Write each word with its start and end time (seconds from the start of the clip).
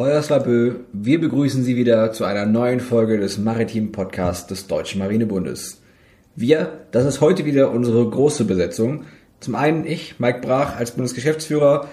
Labö, 0.00 0.76
wir 0.94 1.20
begrüßen 1.20 1.62
Sie 1.62 1.76
wieder 1.76 2.10
zu 2.12 2.24
einer 2.24 2.46
neuen 2.46 2.80
Folge 2.80 3.18
des 3.18 3.36
Maritimen 3.36 3.92
Podcasts 3.92 4.46
des 4.46 4.66
Deutschen 4.66 4.98
Marinebundes. 4.98 5.82
Wir, 6.34 6.72
das 6.90 7.04
ist 7.04 7.20
heute 7.20 7.44
wieder 7.44 7.70
unsere 7.70 8.08
große 8.08 8.46
Besetzung. 8.46 9.04
Zum 9.40 9.54
einen 9.54 9.84
ich, 9.84 10.18
Mike 10.18 10.40
Brach, 10.40 10.78
als 10.78 10.92
Bundesgeschäftsführer. 10.92 11.88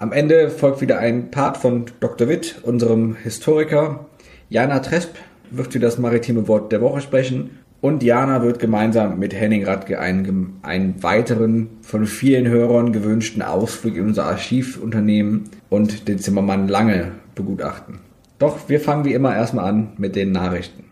Am 0.00 0.10
Ende 0.10 0.50
folgt 0.50 0.80
wieder 0.80 0.98
ein 0.98 1.30
Part 1.30 1.58
von 1.58 1.84
Dr. 2.00 2.26
Witt, 2.26 2.56
unserem 2.64 3.14
Historiker. 3.14 4.06
Jana 4.48 4.80
Tresp 4.80 5.14
wird 5.52 5.72
wieder 5.74 5.86
das 5.86 5.98
maritime 5.98 6.48
Wort 6.48 6.72
der 6.72 6.80
Woche 6.80 7.02
sprechen. 7.02 7.60
Und 7.80 8.02
Jana 8.02 8.42
wird 8.42 8.58
gemeinsam 8.58 9.20
mit 9.20 9.32
Henning 9.32 9.64
Radke 9.64 10.00
einen, 10.00 10.58
einen 10.62 11.00
weiteren 11.04 11.68
von 11.82 12.06
vielen 12.06 12.48
Hörern 12.48 12.92
gewünschten 12.92 13.42
Ausflug 13.42 13.94
in 13.94 14.06
unser 14.06 14.24
Archiv 14.24 14.82
unternehmen 14.82 15.50
und 15.72 16.06
den 16.06 16.18
Zimmermann 16.18 16.68
lange 16.68 17.12
begutachten. 17.34 18.00
Doch 18.38 18.68
wir 18.68 18.78
fangen 18.78 19.06
wie 19.06 19.14
immer 19.14 19.34
erstmal 19.34 19.64
an 19.64 19.94
mit 19.96 20.16
den 20.16 20.30
Nachrichten. 20.30 20.84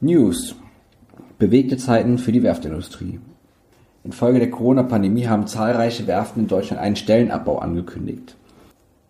News. 0.00 0.56
Bewegte 1.38 1.76
Zeiten 1.76 2.18
für 2.18 2.32
die 2.32 2.42
Werftindustrie. 2.42 3.20
Infolge 4.02 4.40
der 4.40 4.50
Corona-Pandemie 4.50 5.28
haben 5.28 5.46
zahlreiche 5.46 6.08
Werften 6.08 6.42
in 6.42 6.48
Deutschland 6.48 6.82
einen 6.82 6.96
Stellenabbau 6.96 7.58
angekündigt. 7.58 8.36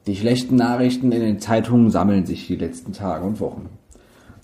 Die 0.06 0.16
schlechten 0.16 0.56
Nachrichten 0.56 1.12
in 1.12 1.22
den 1.22 1.40
Zeitungen 1.40 1.90
sammeln 1.90 2.26
sich 2.26 2.46
die 2.46 2.56
letzten 2.56 2.92
Tage 2.92 3.24
und 3.24 3.40
Wochen. 3.40 3.70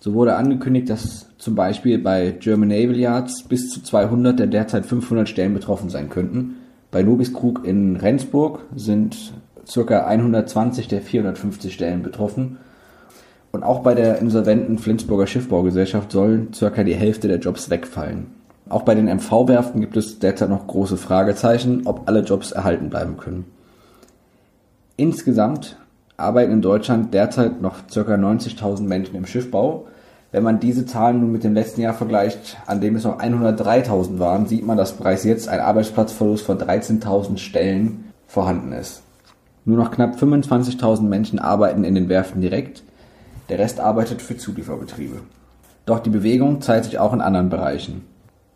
So 0.05 0.13
wurde 0.13 0.37
angekündigt, 0.37 0.91
dass 0.91 1.29
zum 1.39 1.55
Beispiel 1.55 1.97
bei 1.97 2.33
German 2.39 2.69
Naval 2.69 2.95
Yards 2.95 3.45
bis 3.45 3.71
zu 3.71 3.83
200 3.83 4.39
der 4.39 4.49
derzeit 4.49 4.85
500 4.85 5.27
Stellen 5.27 5.55
betroffen 5.55 5.89
sein 5.89 6.11
könnten. 6.11 6.57
Bei 6.91 7.03
Nobis 7.03 7.33
Krug 7.33 7.65
in 7.65 7.97
Rendsburg 7.97 8.67
sind 8.77 9.33
ca. 9.67 10.05
120 10.05 10.89
der 10.89 11.01
450 11.01 11.73
Stellen 11.73 12.03
betroffen. 12.03 12.59
Und 13.51 13.63
auch 13.63 13.81
bei 13.81 13.95
der 13.95 14.19
insolventen 14.19 14.77
Flensburger 14.77 15.27
Schiffbaugesellschaft 15.27 16.13
sollen 16.13 16.51
ca. 16.51 16.85
die 16.85 16.95
Hälfte 16.95 17.27
der 17.27 17.39
Jobs 17.39 17.71
wegfallen. 17.71 18.27
Auch 18.69 18.83
bei 18.83 18.95
den 18.95 19.09
MV-Werften 19.09 19.81
gibt 19.81 19.97
es 19.97 20.19
derzeit 20.19 20.51
noch 20.51 20.67
große 20.67 20.99
Fragezeichen, 20.99 21.87
ob 21.87 22.07
alle 22.09 22.21
Jobs 22.21 22.53
erhalten 22.53 22.91
bleiben 22.91 23.17
können. 23.17 23.47
Insgesamt 24.99 25.79
arbeiten 26.19 26.53
in 26.53 26.61
Deutschland 26.61 27.15
derzeit 27.15 27.63
noch 27.63 27.87
ca. 27.87 28.01
90.000 28.01 28.83
Menschen 28.83 29.17
im 29.17 29.25
Schiffbau. 29.25 29.87
Wenn 30.35 30.43
man 30.43 30.59
diese 30.59 30.85
Zahlen 30.85 31.21
nun 31.21 31.31
mit 31.31 31.45
dem 31.45 31.55
letzten 31.55 31.81
Jahr 31.81 31.95
vergleicht, 31.95 32.57
an 32.67 32.81
dem 32.81 32.97
es 32.97 33.05
noch 33.05 33.21
103.000 33.21 34.19
waren, 34.19 34.49
sieht 34.49 34.67
man, 34.67 34.77
dass 34.77 34.95
bereits 34.95 35.23
jetzt 35.23 35.49
ein 35.49 35.61
Arbeitsplatzverlust 35.61 36.45
von 36.45 36.59
13.000 36.59 37.39
Stellen 37.39 38.07
vorhanden 38.27 38.73
ist. 38.73 39.05
Nur 39.65 39.77
noch 39.77 39.93
knapp 39.93 40.17
25.000 40.17 41.03
Menschen 41.03 41.39
arbeiten 41.39 41.85
in 41.85 41.95
den 41.95 42.09
Werften 42.09 42.41
direkt, 42.41 42.83
der 43.49 43.61
Rest 43.61 43.79
arbeitet 43.79 44.23
für 44.23 44.37
Zulieferbetriebe. 44.37 45.19
Doch 45.87 46.01
die 46.01 46.11
Bewegung 46.11 46.61
zeigt 46.61 46.87
sich 46.87 46.99
auch 46.99 47.13
in 47.13 47.21
anderen 47.21 47.49
Bereichen. 47.49 48.05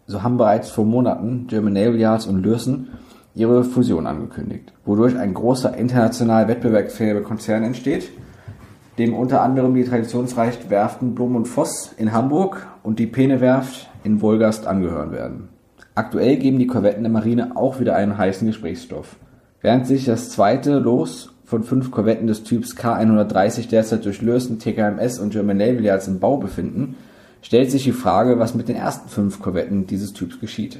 So 0.08 0.24
haben 0.24 0.36
bereits 0.36 0.70
vor 0.70 0.84
Monaten 0.84 1.46
German 1.46 1.74
Naval 1.74 2.00
Yards 2.00 2.26
und 2.26 2.42
Lürsen 2.42 2.88
ihre 3.36 3.62
Fusion 3.62 4.08
angekündigt, 4.08 4.72
wodurch 4.84 5.16
ein 5.16 5.32
großer 5.32 5.76
international 5.76 6.48
wettbewerbsfähiger 6.48 7.20
Konzern 7.20 7.62
entsteht, 7.62 8.10
dem 8.98 9.14
unter 9.14 9.42
anderem 9.42 9.74
die 9.74 9.84
traditionsreichen 9.84 10.70
Werften 10.70 11.14
Blum 11.14 11.36
und 11.36 11.46
Voss 11.46 11.92
in 11.96 12.12
Hamburg 12.12 12.66
und 12.82 12.98
die 12.98 13.06
Peene 13.06 13.41
Werft 13.41 13.88
in 14.04 14.20
Wolgast 14.20 14.66
angehören 14.66 15.12
werden. 15.12 15.48
Aktuell 15.94 16.36
geben 16.36 16.58
die 16.58 16.66
Korvetten 16.66 17.02
der 17.02 17.12
Marine 17.12 17.56
auch 17.56 17.80
wieder 17.80 17.96
einen 17.96 18.19
heißen 18.19 18.46
Gesprächsstoff. 18.46 19.16
Während 19.60 19.86
sich 19.86 20.04
das 20.04 20.31
zweite 20.31 20.78
Los 20.78 21.34
von 21.44 21.64
fünf 21.64 21.91
Korvetten 21.91 22.26
des 22.26 22.44
Typs 22.44 22.76
K130 22.76 23.69
derzeit 23.69 24.04
durch 24.04 24.22
Lürsen, 24.22 24.59
TKMS 24.59 25.19
und 25.19 25.30
German 25.30 25.56
Naval 25.56 25.84
Yards 25.84 26.06
im 26.06 26.20
Bau 26.20 26.36
befinden, 26.36 26.97
stellt 27.42 27.70
sich 27.70 27.84
die 27.84 27.92
Frage, 27.92 28.38
was 28.38 28.54
mit 28.54 28.69
den 28.69 28.76
ersten 28.76 29.09
fünf 29.09 29.41
Korvetten 29.41 29.86
dieses 29.86 30.12
Typs 30.12 30.41
geschieht. 30.41 30.78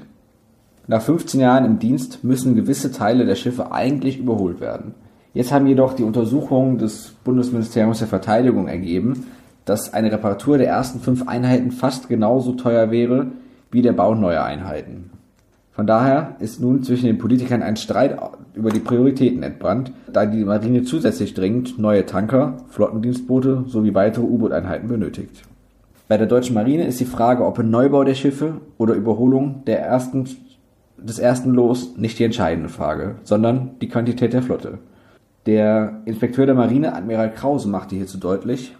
Nach 0.87 1.03
15 1.03 1.41
Jahren 1.41 1.65
im 1.65 1.79
Dienst 1.79 2.25
müssen 2.25 2.55
gewisse 2.55 2.93
Teile 2.93 3.27
der 3.27 3.35
Schiffe 3.35 3.73
eigentlich 3.73 4.19
überholt 4.19 4.61
werden. 4.61 4.95
Jetzt 5.39 5.53
haben 5.53 5.69
jedoch 5.69 5.93
die 5.93 6.03
Untersuchungen 6.03 6.79
des 6.79 7.15
Bundesministeriums 7.23 8.01
der 8.01 8.09
Verteidigung 8.09 8.67
ergeben, 8.67 9.27
dass 9.67 9.95
eine 9.95 10.11
Reparatur 10.11 10.59
der 10.59 10.67
ersten 10.67 10.99
fünf 10.99 11.29
Einheiten 11.29 11.71
fast 11.71 12.09
genauso 12.09 12.55
teuer 12.55 12.91
wäre 12.91 13.29
wie 13.71 13.81
der 13.81 13.93
Bau 13.93 14.17
neuer 14.17 14.43
Einheiten. 14.43 15.11
Von 15.71 15.87
daher 15.87 16.35
ist 16.41 16.61
nun 16.61 16.83
zwischen 16.83 17.07
den 17.07 17.19
Politikern 17.19 17.63
ein 17.63 17.77
Streit 17.77 18.19
über 18.55 18.71
die 18.71 18.81
Prioritäten 18.81 19.45
entbrannt, 19.45 19.93
da 20.13 20.27
die 20.27 20.45
Marine 20.45 20.83
zusätzlich 20.83 21.35
dringend 21.35 21.79
neue 21.79 22.05
Tanker, 22.05 22.57
Flottendienstboote 22.71 23.63
sowie 23.69 23.95
weitere 23.95 24.25
U-Boot-Einheiten 24.25 24.89
benötigt. 24.89 25.45
Bei 26.09 26.17
der 26.17 26.27
deutschen 26.27 26.55
Marine 26.55 26.85
ist 26.85 26.99
die 26.99 27.05
Frage, 27.05 27.47
ob 27.47 27.61
ein 27.61 27.71
Neubau 27.71 28.03
der 28.03 28.17
Schiffe 28.17 28.55
oder 28.77 28.95
Überholung 28.95 29.63
der 29.69 29.81
ersten 29.83 30.29
des 30.97 31.21
ersten 31.21 31.53
Los 31.53 31.97
nicht 31.97 32.19
die 32.19 32.25
entscheidende 32.25 32.71
Frage, 32.71 33.15
sondern 33.23 33.79
die 33.81 33.89
Quantität 33.89 34.33
der 34.33 34.43
Flotte. 34.43 34.79
Der 35.49 36.03
Inspekteur 36.05 36.45
der 36.45 36.55
Marine, 36.55 36.95
Admiral 36.95 37.33
Krause, 37.33 37.71
machte 37.71 37.97
hierzu 37.97 38.19
deutlich, 38.19 38.77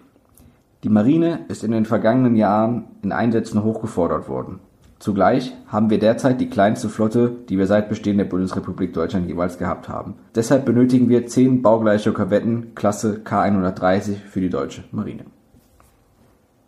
die 0.85 0.91
Marine 0.91 1.47
ist 1.49 1.65
in 1.65 1.71
den 1.71 1.87
vergangenen 1.87 2.37
Jahren 2.37 2.85
in 3.01 3.11
Einsätzen 3.11 3.65
hochgefordert 3.65 4.29
worden. 4.29 4.61
Zugleich 4.99 5.55
haben 5.69 5.89
wir 5.89 5.99
derzeit 5.99 6.43
die 6.43 6.51
kleinste 6.51 6.91
Flotte, 6.91 7.33
die 7.49 7.57
wir 7.57 7.67
seit 7.67 7.89
Bestehen 7.89 8.19
der 8.19 8.27
Bundesrepublik 8.27 8.93
Deutschland 8.93 9.27
jeweils 9.27 9.57
gehabt 9.57 9.89
haben. 9.89 10.17
Deshalb 10.35 10.67
benötigen 10.67 11.09
wir 11.09 11.27
zehn 11.27 11.63
baugleiche 11.63 12.13
Korvetten 12.13 12.75
Klasse 12.75 13.23
K130 13.25 14.17
für 14.17 14.43
die 14.43 14.51
deutsche 14.51 14.85
Marine. 14.93 15.25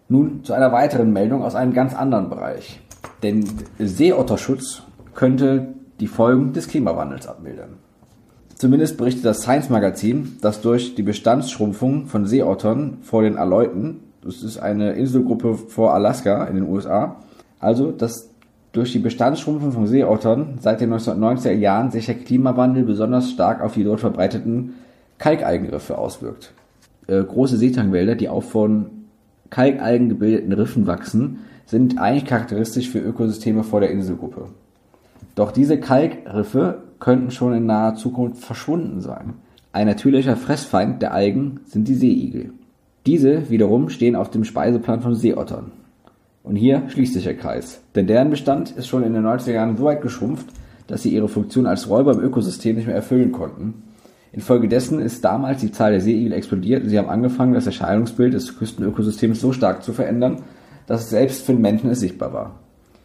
Nun 0.08 0.44
zu 0.44 0.54
einer 0.54 0.72
weiteren 0.72 1.12
Meldung 1.12 1.42
aus 1.42 1.54
einem 1.54 1.74
ganz 1.74 1.94
anderen 1.94 2.30
Bereich. 2.30 2.80
Denn 3.22 3.44
Seeotterschutz 3.78 4.82
könnte 5.14 5.74
die 6.00 6.06
Folgen 6.06 6.54
des 6.54 6.68
Klimawandels 6.68 7.28
abmildern. 7.28 7.89
Zumindest 8.60 8.98
berichtet 8.98 9.24
das 9.24 9.40
Science 9.40 9.70
Magazin, 9.70 10.36
dass 10.42 10.60
durch 10.60 10.94
die 10.94 11.02
Bestandsschrumpfung 11.02 12.08
von 12.08 12.26
Seeottern 12.26 12.98
vor 13.00 13.22
den 13.22 13.38
Aleuten, 13.38 14.00
das 14.22 14.42
ist 14.42 14.58
eine 14.58 14.92
Inselgruppe 14.92 15.54
vor 15.54 15.94
Alaska 15.94 16.44
in 16.44 16.56
den 16.56 16.68
USA, 16.68 17.16
also 17.58 17.90
dass 17.90 18.28
durch 18.72 18.92
die 18.92 18.98
Bestandsschrumpfung 18.98 19.72
von 19.72 19.86
Seeottern 19.86 20.58
seit 20.60 20.82
den 20.82 20.92
1990er 20.92 21.52
Jahren 21.52 21.90
sich 21.90 22.04
der 22.04 22.16
Klimawandel 22.16 22.82
besonders 22.82 23.30
stark 23.30 23.62
auf 23.62 23.72
die 23.72 23.84
dort 23.84 24.00
verbreiteten 24.00 24.74
Kalkalgenriffe 25.16 25.96
auswirkt. 25.96 26.52
Äh, 27.06 27.22
große 27.22 27.56
Seetangwälder, 27.56 28.14
die 28.14 28.28
auch 28.28 28.42
von 28.42 28.90
Kalkalgen 29.48 30.10
gebildeten 30.10 30.52
Riffen 30.52 30.86
wachsen, 30.86 31.38
sind 31.64 31.98
eigentlich 31.98 32.26
charakteristisch 32.26 32.90
für 32.90 32.98
Ökosysteme 32.98 33.64
vor 33.64 33.80
der 33.80 33.90
Inselgruppe. 33.90 34.48
Doch 35.34 35.50
diese 35.50 35.80
Kalkriffe 35.80 36.89
könnten 37.00 37.30
schon 37.30 37.54
in 37.54 37.66
naher 37.66 37.94
Zukunft 37.94 38.44
verschwunden 38.44 39.00
sein. 39.00 39.34
Ein 39.72 39.86
natürlicher 39.86 40.36
Fressfeind 40.36 41.02
der 41.02 41.12
Algen 41.12 41.60
sind 41.64 41.88
die 41.88 41.94
Seeigel. 41.94 42.52
Diese 43.06 43.50
wiederum 43.50 43.88
stehen 43.88 44.16
auf 44.16 44.30
dem 44.30 44.44
Speiseplan 44.44 45.00
von 45.00 45.14
Seeottern. 45.14 45.72
Und 46.42 46.56
hier 46.56 46.82
schließt 46.88 47.14
sich 47.14 47.24
der 47.24 47.36
Kreis. 47.36 47.80
Denn 47.94 48.06
deren 48.06 48.30
Bestand 48.30 48.70
ist 48.72 48.88
schon 48.88 49.02
in 49.02 49.14
den 49.14 49.24
90er 49.24 49.52
Jahren 49.52 49.76
so 49.76 49.84
weit 49.84 50.02
geschrumpft, 50.02 50.46
dass 50.86 51.02
sie 51.02 51.14
ihre 51.14 51.28
Funktion 51.28 51.66
als 51.66 51.88
Räuber 51.88 52.12
im 52.12 52.20
Ökosystem 52.20 52.76
nicht 52.76 52.86
mehr 52.86 52.96
erfüllen 52.96 53.32
konnten. 53.32 53.82
Infolgedessen 54.32 55.00
ist 55.00 55.24
damals 55.24 55.60
die 55.60 55.72
Zahl 55.72 55.92
der 55.92 56.00
Seeigel 56.00 56.32
explodiert 56.32 56.82
und 56.82 56.88
sie 56.88 56.98
haben 56.98 57.08
angefangen, 57.08 57.54
das 57.54 57.66
Erscheinungsbild 57.66 58.34
des 58.34 58.58
Küstenökosystems 58.58 59.40
so 59.40 59.52
stark 59.52 59.82
zu 59.82 59.92
verändern, 59.92 60.42
dass 60.86 61.02
es 61.02 61.10
selbst 61.10 61.46
für 61.46 61.52
den 61.52 61.62
Menschen 61.62 61.90
es 61.90 62.00
sichtbar 62.00 62.32
war. 62.32 62.54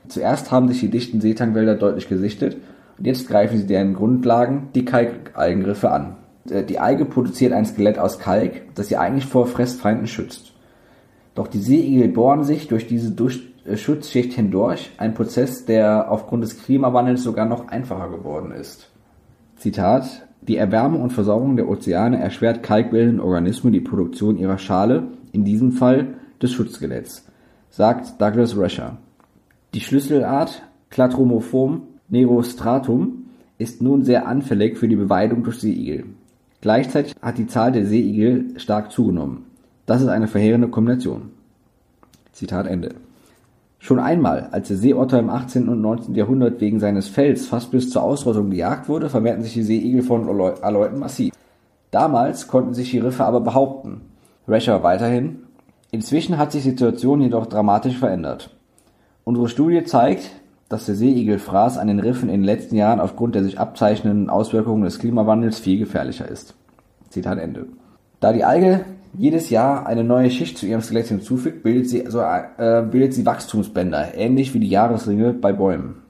Zuerst 0.07 0.51
haben 0.51 0.67
sich 0.67 0.79
die 0.79 0.89
dichten 0.89 1.21
Seetangwälder 1.21 1.75
deutlich 1.75 2.07
gesichtet 2.07 2.57
jetzt 2.99 3.27
greifen 3.27 3.57
sie 3.57 3.67
deren 3.67 3.93
Grundlagen, 3.93 4.69
die 4.75 4.85
Kalkalgenriffe, 4.85 5.91
an. 5.91 6.15
Äh, 6.49 6.63
die 6.63 6.79
Alge 6.79 7.05
produziert 7.05 7.53
ein 7.53 7.65
Skelett 7.65 7.99
aus 7.99 8.19
Kalk, 8.19 8.73
das 8.75 8.87
sie 8.87 8.97
eigentlich 8.97 9.25
vor 9.25 9.47
Fressfeinden 9.47 10.07
schützt. 10.07 10.53
Doch 11.33 11.47
die 11.47 11.59
Seeigel 11.59 12.07
bohren 12.07 12.43
sich 12.43 12.67
durch 12.67 12.87
diese 12.87 13.13
äh, 13.65 13.77
Schutzschicht 13.77 14.33
hindurch, 14.33 14.91
ein 14.97 15.13
Prozess, 15.13 15.65
der 15.65 16.11
aufgrund 16.11 16.43
des 16.43 16.63
Klimawandels 16.63 17.23
sogar 17.23 17.45
noch 17.45 17.67
einfacher 17.67 18.09
geworden 18.09 18.51
ist. 18.51 18.89
Zitat 19.57 20.27
Die 20.41 20.57
Erwärmung 20.57 21.01
und 21.01 21.13
Versorgung 21.13 21.55
der 21.55 21.67
Ozeane 21.67 22.19
erschwert 22.19 22.63
kalkbildenden 22.63 23.19
Organismen 23.19 23.73
die 23.73 23.81
Produktion 23.81 24.37
ihrer 24.37 24.57
Schale, 24.57 25.07
in 25.31 25.43
diesem 25.43 25.73
Fall 25.73 26.15
des 26.41 26.53
Schutzskeletts, 26.53 27.25
sagt 27.69 28.21
Douglas 28.21 28.57
Rescher. 28.57 28.97
Die 29.73 29.81
Schlüsselart 29.81 30.63
Cladromorphom 30.89 31.81
nerostratum 32.09 33.25
ist 33.57 33.81
nun 33.81 34.03
sehr 34.03 34.27
anfällig 34.27 34.77
für 34.77 34.87
die 34.87 34.95
Beweidung 34.95 35.43
durch 35.43 35.59
Seeigel. 35.59 36.05
Gleichzeitig 36.61 37.15
hat 37.21 37.37
die 37.37 37.47
Zahl 37.47 37.71
der 37.71 37.85
Seeigel 37.85 38.57
stark 38.57 38.91
zugenommen. 38.91 39.45
Das 39.85 40.01
ist 40.01 40.07
eine 40.07 40.27
verheerende 40.27 40.67
Kombination. 40.67 41.29
Zitat 42.31 42.67
Ende. 42.67 42.95
Schon 43.79 43.99
einmal, 43.99 44.49
als 44.51 44.69
der 44.69 44.77
Seeotter 44.77 45.19
im 45.19 45.29
18. 45.29 45.69
und 45.69 45.79
19. 45.79 46.15
Jahrhundert 46.15 46.59
wegen 46.59 46.79
seines 46.79 47.07
Fells 47.07 47.45
fast 47.45 47.69
bis 47.69 47.91
zur 47.91 48.01
Ausrottung 48.01 48.49
gejagt 48.49 48.89
wurde, 48.89 49.09
vermehrten 49.09 49.43
sich 49.43 49.53
die 49.53 49.63
Seeigel 49.63 50.01
von 50.01 50.27
Aleuten 50.27 50.99
massiv. 50.99 51.33
Damals 51.91 52.47
konnten 52.47 52.73
sich 52.73 52.91
die 52.91 52.99
Riffe 52.99 53.23
aber 53.23 53.41
behaupten. 53.41 54.01
Rasher 54.47 54.81
weiterhin. 54.83 55.43
Inzwischen 55.91 56.37
hat 56.37 56.51
sich 56.51 56.63
die 56.63 56.71
Situation 56.71 57.21
jedoch 57.21 57.45
dramatisch 57.45 57.97
verändert. 57.97 58.49
Unsere 59.23 59.47
Studie 59.49 59.83
zeigt, 59.83 60.31
dass 60.75 60.87
der 60.87 60.95
Seeigelfraß 60.95 61.77
an 61.77 61.87
den 61.87 62.01
Riffen 62.01 62.27
in 62.27 62.41
den 62.41 62.43
letzten 62.43 62.75
Jahren 62.75 62.99
aufgrund 62.99 63.33
der 63.33 63.45
sich 63.45 63.57
abzeichnenden 63.57 64.29
Auswirkungen 64.29 64.83
des 64.83 64.99
Klimawandels 64.99 65.57
viel 65.57 65.79
gefährlicher 65.79 66.27
ist. 66.27 66.53
Zitat 67.09 67.39
Ende. 67.39 67.67
Da 68.19 68.33
die 68.33 68.43
Alge 68.43 68.81
jedes 69.17 69.49
Jahr 69.49 69.87
eine 69.87 70.03
neue 70.03 70.29
Schicht 70.29 70.57
zu 70.57 70.65
ihrem 70.65 70.81
Skelett 70.81 71.07
hinzufügt, 71.07 71.63
bildet 71.63 71.89
sie, 71.89 72.05
also, 72.05 72.19
äh, 72.19 72.83
bildet 72.91 73.13
sie 73.13 73.25
Wachstumsbänder, 73.25 74.15
ähnlich 74.15 74.53
wie 74.53 74.59
die 74.59 74.67
Jahresringe 74.67 75.31
bei 75.31 75.53
Bäumen. 75.53 76.01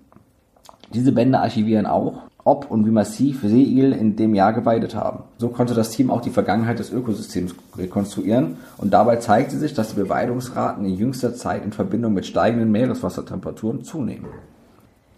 Diese 0.91 1.11
Bänder 1.11 1.41
archivieren 1.41 1.85
auch, 1.85 2.23
ob 2.43 2.69
und 2.71 2.87
wie 2.87 2.91
massiv 2.91 3.41
Seeigel 3.41 3.91
in 3.91 4.15
dem 4.15 4.33
Jahr 4.33 4.53
geweidet 4.53 4.95
haben. 4.95 5.23
So 5.37 5.49
konnte 5.49 5.73
das 5.73 5.89
Team 5.89 6.09
auch 6.09 6.21
die 6.21 6.29
Vergangenheit 6.29 6.79
des 6.79 6.91
Ökosystems 6.91 7.53
rekonstruieren 7.77 8.57
und 8.77 8.93
dabei 8.93 9.17
zeigte 9.17 9.57
sich, 9.57 9.73
dass 9.73 9.89
die 9.89 10.01
Beweidungsraten 10.01 10.85
in 10.85 10.95
jüngster 10.95 11.35
Zeit 11.35 11.63
in 11.63 11.71
Verbindung 11.71 12.13
mit 12.13 12.25
steigenden 12.25 12.71
Meereswassertemperaturen 12.71 13.83
zunehmen. 13.83 14.27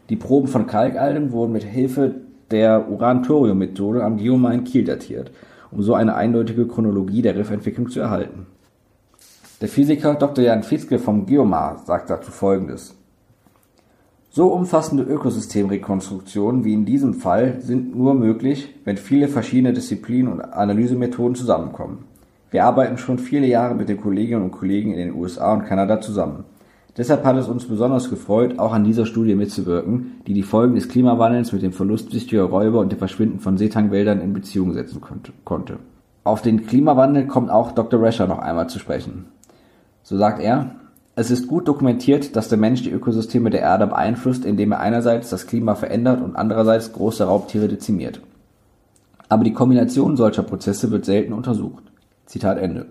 Die 0.09 0.15
Proben 0.15 0.48
von 0.48 0.68
Kalkalgen 0.68 1.31
wurden 1.31 1.54
mit 1.54 1.63
Hilfe 1.63 2.15
der 2.51 2.89
Uran-Thorium-Methode 2.89 4.04
am 4.04 4.18
Geomar 4.18 4.57
Kiel 4.59 4.86
datiert 4.86 5.31
um 5.71 5.81
so 5.81 5.94
eine 5.94 6.15
eindeutige 6.15 6.68
Chronologie 6.68 7.21
der 7.21 7.36
Riffentwicklung 7.36 7.89
zu 7.89 8.00
erhalten. 8.00 8.45
Der 9.62 9.68
Physiker 9.68 10.15
Dr. 10.15 10.44
Jan 10.44 10.63
Fietzke 10.63 11.00
vom 11.00 11.25
Geomar 11.25 11.80
sagt 11.86 12.09
dazu 12.09 12.31
folgendes. 12.31 12.95
So 14.30 14.54
umfassende 14.54 15.04
Ökosystemrekonstruktionen 15.04 16.63
wie 16.63 16.74
in 16.74 16.86
diesem 16.86 17.15
Fall 17.15 17.60
sind 17.60 17.95
nur 17.95 18.13
möglich, 18.13 18.75
wenn 18.86 18.98
viele 18.98 19.27
verschiedene 19.27 19.74
Disziplinen 19.74 20.31
und 20.31 20.42
Analysemethoden 20.42 21.36
zusammenkommen. 21.36 22.06
Wir 22.51 22.65
arbeiten 22.65 22.98
schon 22.98 23.18
viele 23.18 23.48
Jahre 23.48 23.74
mit 23.74 23.89
den 23.89 24.00
Kolleginnen 24.00 24.44
und 24.44 24.51
Kollegen 24.51 24.94
in 24.94 25.00
den 25.00 25.15
USA 25.15 25.53
und 25.53 25.65
Kanada 25.65 26.00
zusammen. 26.01 26.45
Deshalb 26.98 27.24
hat 27.24 27.38
es 27.38 27.48
uns 27.48 27.66
besonders 27.66 28.10
gefreut, 28.10 28.58
auch 28.58 28.74
an 28.74 28.84
dieser 28.84 29.06
Studie 29.06 29.36
mitzuwirken, 29.36 30.16
die 30.26 30.34
die 30.34 30.42
Folgen 30.42 30.74
des 30.74 30.90
Klimawandels 30.90 31.52
mit 31.54 31.62
dem 31.62 31.72
Verlust 31.72 32.12
wichtiger 32.12 32.44
Räuber 32.44 32.80
und 32.80 32.92
dem 32.92 32.98
Verschwinden 32.98 33.40
von 33.40 33.58
Seetangwäldern 33.58 34.20
in 34.20 34.34
Beziehung 34.34 34.74
setzen 34.74 35.00
konnte. 35.46 35.78
Auf 36.24 36.42
den 36.42 36.66
Klimawandel 36.66 37.28
kommt 37.28 37.52
auch 37.52 37.72
Dr. 37.72 38.02
Rescher 38.02 38.26
noch 38.26 38.40
einmal 38.40 38.68
zu 38.68 38.80
sprechen. 38.80 39.26
So 40.02 40.18
sagt 40.18 40.42
er, 40.42 40.72
es 41.16 41.30
ist 41.32 41.48
gut 41.48 41.68
dokumentiert, 41.68 42.36
dass 42.36 42.50
der 42.50 42.58
Mensch 42.58 42.82
die 42.82 42.92
Ökosysteme 42.92 43.50
der 43.52 43.62
Erde 43.62 43.88
beeinflusst, 43.88 44.44
indem 44.44 44.72
er 44.72 44.80
einerseits 44.80 45.30
das 45.30 45.48
Klima 45.48 45.76
verändert 45.76 46.22
und 46.22 46.36
andererseits 46.36 46.94
große 46.94 47.24
Raubtiere 47.24 47.68
dezimiert. 47.68 48.22
Aber 49.30 49.44
die 49.44 49.54
Kombination 49.54 50.18
solcher 50.18 50.44
Prozesse 50.44 50.90
wird 50.90 51.06
selten 51.06 51.34
untersucht. 51.34 51.84
Zitat 52.26 52.58
Ende. 52.58 52.88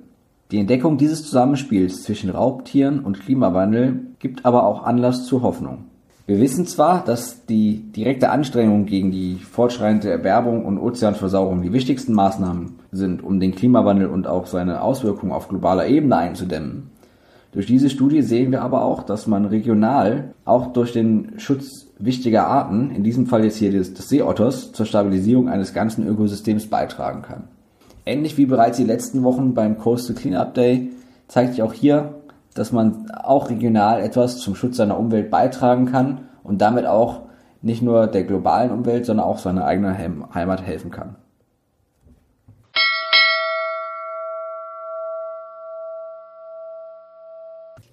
Die 0.53 0.61
Entdeckung 0.61 0.97
dieses 0.97 1.25
Zusammenspiels 1.25 2.05
zwischen 2.05 2.31
Raubtieren 2.31 3.01
und 3.01 3.19
Klimawandel 3.19 4.07
gibt 4.21 4.47
aber 4.47 4.65
auch 4.65 4.85
Anlass 4.85 5.27
zur 5.27 5.43
Hoffnung. 5.43 5.87
Wir 6.27 6.41
wissen 6.41 6.67
zwar, 6.67 7.05
dass 7.05 7.47
die 7.47 7.93
direkte 7.93 8.31
Anstrengung 8.31 8.87
gegen 8.87 9.11
die 9.11 9.37
fortschreitende 9.37 10.11
Erwerbung 10.11 10.65
und 10.65 10.79
Ozeanversauerung 10.79 11.63
die 11.63 11.73
wichtigsten 11.73 12.15
Maßnahmen 12.15 12.77
sind, 12.93 13.25
um 13.25 13.41
den 13.41 13.57
Klimawandel 13.57 14.07
und 14.07 14.29
auch 14.29 14.47
seine 14.47 14.83
Auswirkungen 14.83 15.33
auf 15.33 15.49
globaler 15.49 15.89
Ebene 15.89 16.17
einzudämmen. 16.17 16.91
Durch 17.51 17.67
diese 17.67 17.91
Studie 17.91 18.23
sehen 18.23 18.53
wir 18.53 18.63
aber 18.63 18.85
auch, 18.85 19.03
dass 19.03 19.27
man 19.27 19.47
regional 19.47 20.35
auch 20.45 20.73
durch 20.73 20.93
den 20.93 21.39
Schutz 21.39 21.89
wichtiger 21.99 22.47
Arten, 22.47 22.91
in 22.91 23.03
diesem 23.03 23.27
Fall 23.27 23.45
jetzt 23.45 23.57
hier 23.57 23.73
des, 23.73 23.95
des 23.95 24.09
Seeotters, 24.09 24.73
zur 24.73 24.87
Stabilisierung 24.87 25.49
eines 25.49 25.75
ganzen 25.75 26.07
Ökosystems 26.07 26.69
beitragen 26.69 27.23
kann. 27.23 27.45
Ähnlich 28.09 28.39
wie 28.39 28.47
bereits 28.47 28.77
die 28.77 28.85
letzten 28.85 29.25
Wochen 29.25 29.53
beim 29.53 29.79
Coastal 29.79 30.15
Cleanup 30.15 30.55
Day 30.55 30.93
zeigt 31.27 31.55
sich 31.55 31.63
auch 31.63 31.73
hier, 31.73 32.15
dass 32.55 32.71
man 32.71 33.11
auch 33.11 33.51
regional 33.51 34.01
etwas 34.01 34.39
zum 34.39 34.55
Schutz 34.55 34.77
seiner 34.77 34.97
Umwelt 34.97 35.29
beitragen 35.29 35.87
kann 35.87 36.29
und 36.45 36.63
damit 36.63 36.87
auch 36.87 37.23
nicht 37.63 37.83
nur 37.83 38.07
der 38.07 38.23
globalen 38.23 38.71
Umwelt, 38.71 39.07
sondern 39.07 39.27
auch 39.27 39.39
seiner 39.39 39.65
eigenen 39.65 40.33
Heimat 40.33 40.63
helfen 40.63 40.93
kann. 40.93 41.17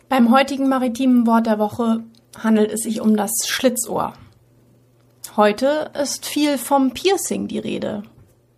Beim 0.10 0.31
heutigen 0.31 0.69
maritimen 0.69 1.25
Wort 1.25 1.48
der 1.48 1.57
Woche 1.57 2.04
handelt 2.38 2.71
es 2.71 2.81
sich 2.81 3.01
um 3.01 3.18
das 3.18 3.31
Schlitzohr. 3.48 4.13
Heute 5.36 5.89
ist 6.00 6.27
viel 6.27 6.60
vom 6.60 6.92
Piercing 6.92 7.48
die 7.48 7.57
Rede. 7.57 8.04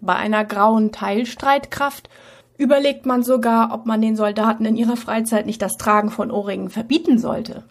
Bei 0.06 0.16
einer 0.16 0.46
grauen 0.46 0.92
Teilstreitkraft 0.92 2.10
überlegt 2.60 3.08
man 3.08 3.24
sogar, 3.24 3.74
ob 3.74 3.88
man 3.88 4.02
den 4.02 4.16
Soldaten 4.16 4.64
in 4.66 4.76
ihrer 4.76 4.98
Freizeit 4.98 5.48
nicht 5.48 5.64
das 5.64 5.78
Tragen 5.78 6.12
von 6.12 6.30
Ohrringen 6.30 6.70
verbieten 6.70 7.18
sollte. 7.18 7.64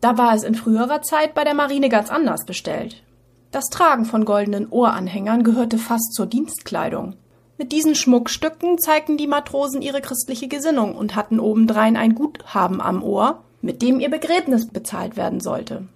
Da 0.00 0.18
war 0.18 0.34
es 0.34 0.42
in 0.42 0.56
früherer 0.56 1.02
Zeit 1.02 1.32
bei 1.32 1.44
der 1.44 1.54
Marine 1.54 1.88
ganz 1.88 2.10
anders 2.10 2.44
bestellt. 2.44 3.04
Das 3.52 3.66
Tragen 3.66 4.04
von 4.04 4.24
goldenen 4.24 4.68
Ohranhängern 4.68 5.44
gehörte 5.44 5.78
fast 5.78 6.12
zur 6.12 6.26
Dienstkleidung. 6.26 7.14
Mit 7.56 7.70
diesen 7.70 7.94
Schmuckstücken 7.94 8.78
zeigten 8.78 9.16
die 9.16 9.28
Matrosen 9.28 9.80
ihre 9.80 10.00
christliche 10.00 10.48
Gesinnung 10.48 10.96
und 10.96 11.14
hatten 11.14 11.38
obendrein 11.38 11.96
ein 11.96 12.16
Guthaben 12.16 12.80
am 12.80 13.02
Ohr, 13.02 13.42
mit 13.62 13.80
dem 13.80 14.00
ihr 14.00 14.10
Begräbnis 14.10 14.66
bezahlt 14.68 15.16
werden 15.16 15.40
sollte. 15.40 15.86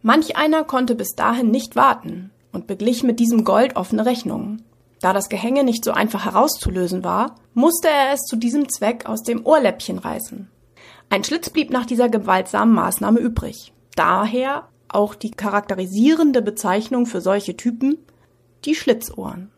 Manch 0.00 0.36
einer 0.36 0.64
konnte 0.64 0.94
bis 0.94 1.14
dahin 1.14 1.50
nicht 1.50 1.76
warten 1.76 2.30
und 2.52 2.66
beglich 2.66 3.02
mit 3.02 3.18
diesem 3.18 3.44
Gold 3.44 3.76
offene 3.76 4.06
Rechnungen. 4.06 4.62
Da 5.00 5.12
das 5.12 5.28
Gehänge 5.28 5.64
nicht 5.64 5.84
so 5.84 5.90
einfach 5.90 6.24
herauszulösen 6.24 7.02
war, 7.02 7.34
musste 7.54 7.88
er 7.88 8.12
es 8.12 8.20
zu 8.20 8.36
diesem 8.36 8.68
Zweck 8.68 9.06
aus 9.06 9.22
dem 9.22 9.44
Ohrläppchen 9.44 9.98
reißen. 9.98 10.48
Ein 11.10 11.24
Schlitz 11.24 11.50
blieb 11.50 11.70
nach 11.70 11.86
dieser 11.86 12.08
gewaltsamen 12.08 12.74
Maßnahme 12.74 13.18
übrig. 13.18 13.72
Daher 13.96 14.68
auch 14.88 15.14
die 15.14 15.30
charakterisierende 15.30 16.40
Bezeichnung 16.40 17.06
für 17.06 17.20
solche 17.20 17.56
Typen, 17.56 17.98
die 18.64 18.74
Schlitzohren. 18.74 19.50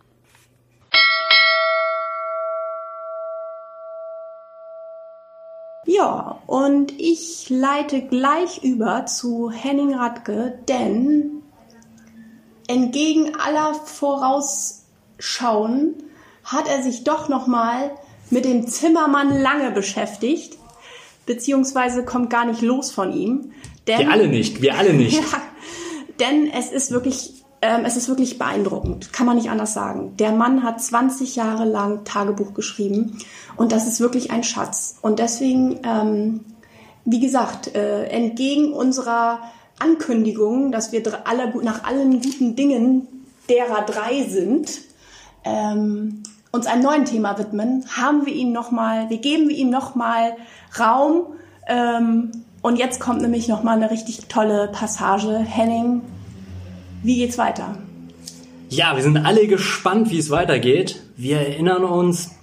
Ja, 5.86 6.40
und 6.46 6.98
ich 6.98 7.50
leite 7.50 8.02
gleich 8.02 8.64
über 8.64 9.04
zu 9.04 9.50
Henning 9.50 9.94
Radke, 9.94 10.58
denn 10.66 11.43
entgegen 12.66 13.36
aller 13.36 13.74
Vorausschauen 13.74 15.94
hat 16.44 16.68
er 16.68 16.82
sich 16.82 17.04
doch 17.04 17.28
nochmal 17.28 17.92
mit 18.30 18.44
dem 18.44 18.66
Zimmermann 18.66 19.40
lange 19.40 19.70
beschäftigt, 19.70 20.58
beziehungsweise 21.26 22.04
kommt 22.04 22.30
gar 22.30 22.46
nicht 22.46 22.62
los 22.62 22.90
von 22.90 23.12
ihm. 23.12 23.52
Denn, 23.86 24.00
wir 24.00 24.10
alle 24.10 24.28
nicht, 24.28 24.62
wir 24.62 24.76
alle 24.76 24.94
nicht. 24.94 25.16
ja, 25.32 25.42
denn 26.20 26.48
es 26.48 26.70
ist 26.70 26.90
wirklich, 26.90 27.44
ähm, 27.62 27.84
es 27.84 27.96
ist 27.96 28.08
wirklich 28.08 28.38
beeindruckend, 28.38 29.12
kann 29.12 29.26
man 29.26 29.36
nicht 29.36 29.50
anders 29.50 29.74
sagen. 29.74 30.16
Der 30.18 30.32
Mann 30.32 30.62
hat 30.62 30.82
20 30.82 31.36
Jahre 31.36 31.64
lang 31.64 32.04
Tagebuch 32.04 32.54
geschrieben 32.54 33.18
und 33.56 33.72
das 33.72 33.86
ist 33.86 34.00
wirklich 34.00 34.30
ein 34.30 34.44
Schatz. 34.44 34.98
Und 35.02 35.18
deswegen, 35.18 35.80
ähm, 35.84 36.40
wie 37.04 37.20
gesagt, 37.20 37.74
äh, 37.74 38.06
entgegen 38.06 38.72
unserer 38.72 39.40
Ankündigung, 39.84 40.72
dass 40.72 40.92
wir 40.92 41.02
alle, 41.24 41.52
nach 41.62 41.84
allen 41.84 42.20
guten 42.20 42.56
Dingen 42.56 43.08
derer 43.48 43.82
drei 43.82 44.24
sind, 44.24 44.80
ähm, 45.44 46.22
uns 46.50 46.66
einem 46.66 46.82
neuen 46.82 47.04
Thema 47.04 47.38
widmen, 47.38 47.84
haben 47.96 48.26
wir 48.26 48.32
ihn 48.32 48.52
noch 48.52 48.70
mal, 48.70 49.10
wir 49.10 49.18
geben 49.18 49.50
ihm 49.50 49.70
noch 49.70 49.94
mal 49.94 50.36
Raum. 50.78 51.26
Ähm, 51.66 52.30
und 52.62 52.78
jetzt 52.78 53.00
kommt 53.00 53.20
nämlich 53.20 53.48
noch 53.48 53.62
mal 53.62 53.76
eine 53.76 53.90
richtig 53.90 54.26
tolle 54.28 54.68
Passage. 54.68 55.38
Henning, 55.38 56.00
wie 57.02 57.16
geht's 57.16 57.36
weiter? 57.36 57.76
Ja, 58.70 58.96
wir 58.96 59.02
sind 59.02 59.18
alle 59.18 59.46
gespannt, 59.46 60.10
wie 60.10 60.18
es 60.18 60.30
weitergeht. 60.30 61.02
Wir 61.16 61.38
erinnern 61.40 61.84
uns, 61.84 62.33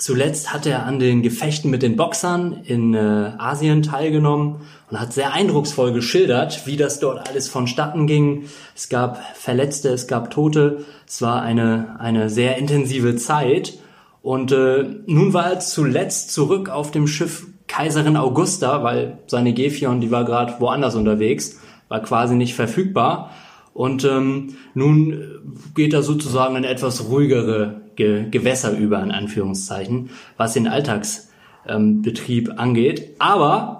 Zuletzt 0.00 0.54
hat 0.54 0.64
er 0.64 0.86
an 0.86 0.98
den 0.98 1.20
Gefechten 1.20 1.70
mit 1.70 1.82
den 1.82 1.94
Boxern 1.94 2.62
in 2.64 2.94
äh, 2.94 3.32
Asien 3.36 3.82
teilgenommen 3.82 4.62
und 4.90 4.98
hat 4.98 5.12
sehr 5.12 5.34
eindrucksvoll 5.34 5.92
geschildert, 5.92 6.66
wie 6.66 6.78
das 6.78 7.00
dort 7.00 7.28
alles 7.28 7.50
vonstatten 7.50 8.06
ging. 8.06 8.44
Es 8.74 8.88
gab 8.88 9.20
Verletzte, 9.36 9.90
es 9.90 10.06
gab 10.06 10.30
Tote. 10.30 10.86
Es 11.06 11.20
war 11.20 11.42
eine, 11.42 11.96
eine 12.00 12.30
sehr 12.30 12.56
intensive 12.56 13.16
Zeit. 13.16 13.74
Und 14.22 14.52
äh, 14.52 14.86
nun 15.04 15.34
war 15.34 15.52
er 15.52 15.60
zuletzt 15.60 16.32
zurück 16.32 16.70
auf 16.70 16.90
dem 16.90 17.06
Schiff 17.06 17.46
Kaiserin 17.66 18.16
Augusta, 18.16 18.82
weil 18.82 19.18
seine 19.26 19.52
Gefion, 19.52 20.00
die 20.00 20.10
war 20.10 20.24
gerade 20.24 20.54
woanders 20.60 20.94
unterwegs, 20.94 21.60
war 21.88 22.00
quasi 22.00 22.36
nicht 22.36 22.54
verfügbar. 22.54 23.32
Und 23.74 24.06
ähm, 24.06 24.56
nun 24.72 25.68
geht 25.74 25.92
er 25.92 26.02
sozusagen 26.02 26.56
in 26.56 26.64
etwas 26.64 27.10
ruhigere 27.10 27.82
Ge 28.00 28.30
Gewässer 28.30 28.72
über, 28.72 29.02
in 29.02 29.10
Anführungszeichen, 29.10 30.08
was 30.38 30.54
den 30.54 30.66
Alltagsbetrieb 30.66 32.48
ähm, 32.48 32.58
angeht. 32.58 33.16
Aber 33.18 33.76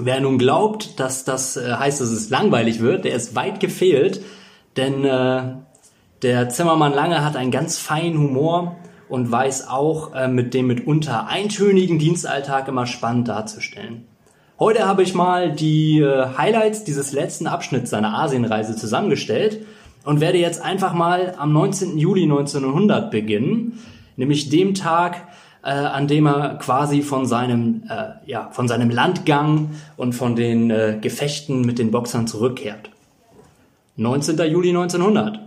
Wer 0.00 0.20
nun 0.20 0.38
glaubt, 0.38 1.00
dass 1.00 1.24
das 1.24 1.56
äh, 1.56 1.72
heißt, 1.72 2.00
dass 2.00 2.10
es 2.10 2.30
langweilig 2.30 2.78
wird, 2.78 3.04
der 3.04 3.16
ist 3.16 3.34
weit 3.34 3.58
gefehlt, 3.58 4.22
denn 4.76 5.04
äh, 5.04 5.42
der 6.22 6.48
Zimmermann 6.50 6.94
Lange 6.94 7.24
hat 7.24 7.34
einen 7.34 7.50
ganz 7.50 7.78
feinen 7.78 8.16
Humor 8.16 8.76
und 9.08 9.32
weiß 9.32 9.66
auch, 9.66 10.14
äh, 10.14 10.28
mit 10.28 10.54
dem 10.54 10.68
mitunter 10.68 11.26
eintönigen 11.26 11.98
Dienstalltag 11.98 12.68
immer 12.68 12.86
spannend 12.86 13.26
darzustellen. 13.26 14.06
Heute 14.60 14.86
habe 14.86 15.02
ich 15.02 15.14
mal 15.14 15.50
die 15.50 15.98
äh, 15.98 16.26
Highlights 16.38 16.84
dieses 16.84 17.10
letzten 17.10 17.48
Abschnitts 17.48 17.90
seiner 17.90 18.16
Asienreise 18.16 18.76
zusammengestellt 18.76 19.66
und 20.04 20.20
werde 20.20 20.38
jetzt 20.38 20.62
einfach 20.62 20.94
mal 20.94 21.34
am 21.38 21.52
19. 21.52 21.98
Juli 21.98 22.22
1900 22.22 23.10
beginnen, 23.10 23.78
nämlich 24.16 24.48
dem 24.48 24.74
Tag, 24.74 25.28
äh, 25.62 25.70
an 25.70 26.08
dem 26.08 26.26
er 26.26 26.56
quasi 26.56 27.02
von 27.02 27.26
seinem, 27.26 27.82
äh, 27.88 28.30
ja, 28.30 28.50
von 28.52 28.68
seinem 28.68 28.90
Landgang 28.90 29.70
und 29.96 30.14
von 30.14 30.36
den 30.36 30.70
äh, 30.70 30.98
Gefechten 31.00 31.62
mit 31.62 31.78
den 31.78 31.90
Boxern 31.90 32.26
zurückkehrt. 32.26 32.90
19. 33.96 34.38
Juli 34.50 34.70
1900. 34.70 35.40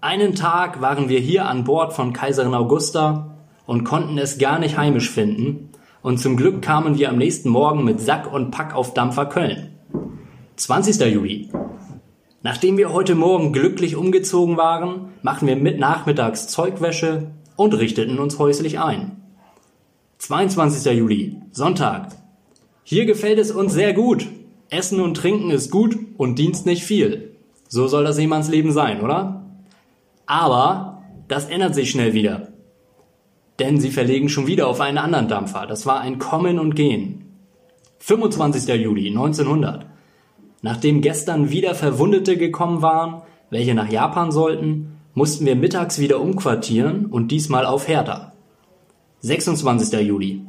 Einen 0.00 0.34
Tag 0.34 0.80
waren 0.80 1.08
wir 1.08 1.20
hier 1.20 1.46
an 1.46 1.64
Bord 1.64 1.92
von 1.92 2.12
Kaiserin 2.12 2.54
Augusta 2.54 3.36
und 3.66 3.84
konnten 3.84 4.16
es 4.16 4.38
gar 4.38 4.58
nicht 4.58 4.78
heimisch 4.78 5.10
finden, 5.10 5.68
und 6.02 6.18
zum 6.18 6.36
Glück 6.36 6.62
kamen 6.62 6.98
wir 6.98 7.08
am 7.10 7.18
nächsten 7.18 7.48
Morgen 7.48 7.84
mit 7.84 8.00
Sack 8.00 8.32
und 8.32 8.50
Pack 8.50 8.74
auf 8.74 8.94
Dampfer 8.94 9.26
Köln. 9.26 9.74
20. 10.56 11.00
Juli. 11.12 11.50
Nachdem 12.42 12.78
wir 12.78 12.92
heute 12.92 13.16
Morgen 13.16 13.52
glücklich 13.52 13.96
umgezogen 13.96 14.56
waren, 14.56 15.08
machten 15.22 15.48
wir 15.48 15.56
mit 15.56 15.80
nachmittags 15.80 16.46
Zeugwäsche 16.46 17.32
und 17.56 17.74
richteten 17.74 18.20
uns 18.20 18.38
häuslich 18.38 18.78
ein. 18.78 19.22
22. 20.18 20.92
Juli, 20.96 21.36
Sonntag. 21.50 22.12
Hier 22.84 23.06
gefällt 23.06 23.40
es 23.40 23.50
uns 23.50 23.72
sehr 23.72 23.92
gut. 23.92 24.28
Essen 24.70 25.00
und 25.00 25.16
Trinken 25.16 25.50
ist 25.50 25.70
gut 25.72 25.98
und 26.16 26.38
Dienst 26.38 26.64
nicht 26.64 26.84
viel. 26.84 27.36
So 27.66 27.88
soll 27.88 28.04
das 28.04 28.16
Seemannsleben 28.16 28.70
sein, 28.70 29.00
oder? 29.00 29.44
Aber 30.26 31.02
das 31.26 31.46
ändert 31.46 31.74
sich 31.74 31.90
schnell 31.90 32.14
wieder. 32.14 32.52
Denn 33.58 33.80
sie 33.80 33.90
verlegen 33.90 34.28
schon 34.28 34.46
wieder 34.46 34.68
auf 34.68 34.80
einen 34.80 34.98
anderen 34.98 35.26
Dampfer. 35.26 35.66
Das 35.66 35.86
war 35.86 36.00
ein 36.00 36.20
Kommen 36.20 36.60
und 36.60 36.76
Gehen. 36.76 37.24
25. 37.98 38.68
Juli 38.80 39.08
1900. 39.08 39.86
Nachdem 40.62 41.00
gestern 41.00 41.50
wieder 41.50 41.74
Verwundete 41.74 42.36
gekommen 42.36 42.82
waren, 42.82 43.22
welche 43.50 43.74
nach 43.74 43.90
Japan 43.90 44.32
sollten, 44.32 44.98
mussten 45.14 45.46
wir 45.46 45.56
mittags 45.56 45.98
wieder 45.98 46.20
umquartieren 46.20 47.06
und 47.06 47.30
diesmal 47.30 47.64
auf 47.64 47.88
Hertha. 47.88 48.32
26. 49.20 50.00
Juli. 50.00 50.42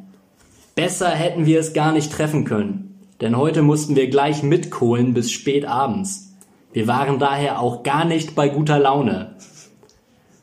Besser 0.76 1.10
hätten 1.10 1.46
wir 1.46 1.60
es 1.60 1.74
gar 1.74 1.92
nicht 1.92 2.12
treffen 2.12 2.46
können, 2.46 3.00
denn 3.22 3.36
heute 3.38 3.62
mussten 3.62 3.96
wir 3.96 4.10
gleich 4.10 4.44
mitkohlen 4.44 5.14
bis 5.14 5.32
spät 5.32 5.66
abends. 5.66 6.36
Wir 6.72 6.88
waren 6.88 7.20
daher 7.20 7.60
auch 7.60 7.84
gar 7.84 8.06
nicht 8.06 8.36
bei 8.36 8.48
guter 8.48 8.80
Laune. 8.80 9.36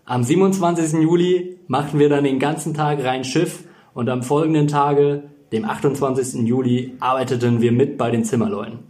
Am 0.04 0.22
27. 0.22 1.00
Juli 1.00 1.58
machten 1.68 1.98
wir 1.98 2.08
dann 2.08 2.24
den 2.24 2.38
ganzen 2.38 2.74
Tag 2.74 3.02
rein 3.04 3.24
Schiff 3.24 3.64
und 3.94 4.08
am 4.08 4.22
folgenden 4.22 4.68
Tage, 4.68 5.24
dem 5.52 5.64
28. 5.64 6.46
Juli, 6.46 6.94
arbeiteten 7.00 7.60
wir 7.60 7.72
mit 7.72 7.96
bei 7.96 8.10
den 8.10 8.24
Zimmerleuten. 8.24 8.80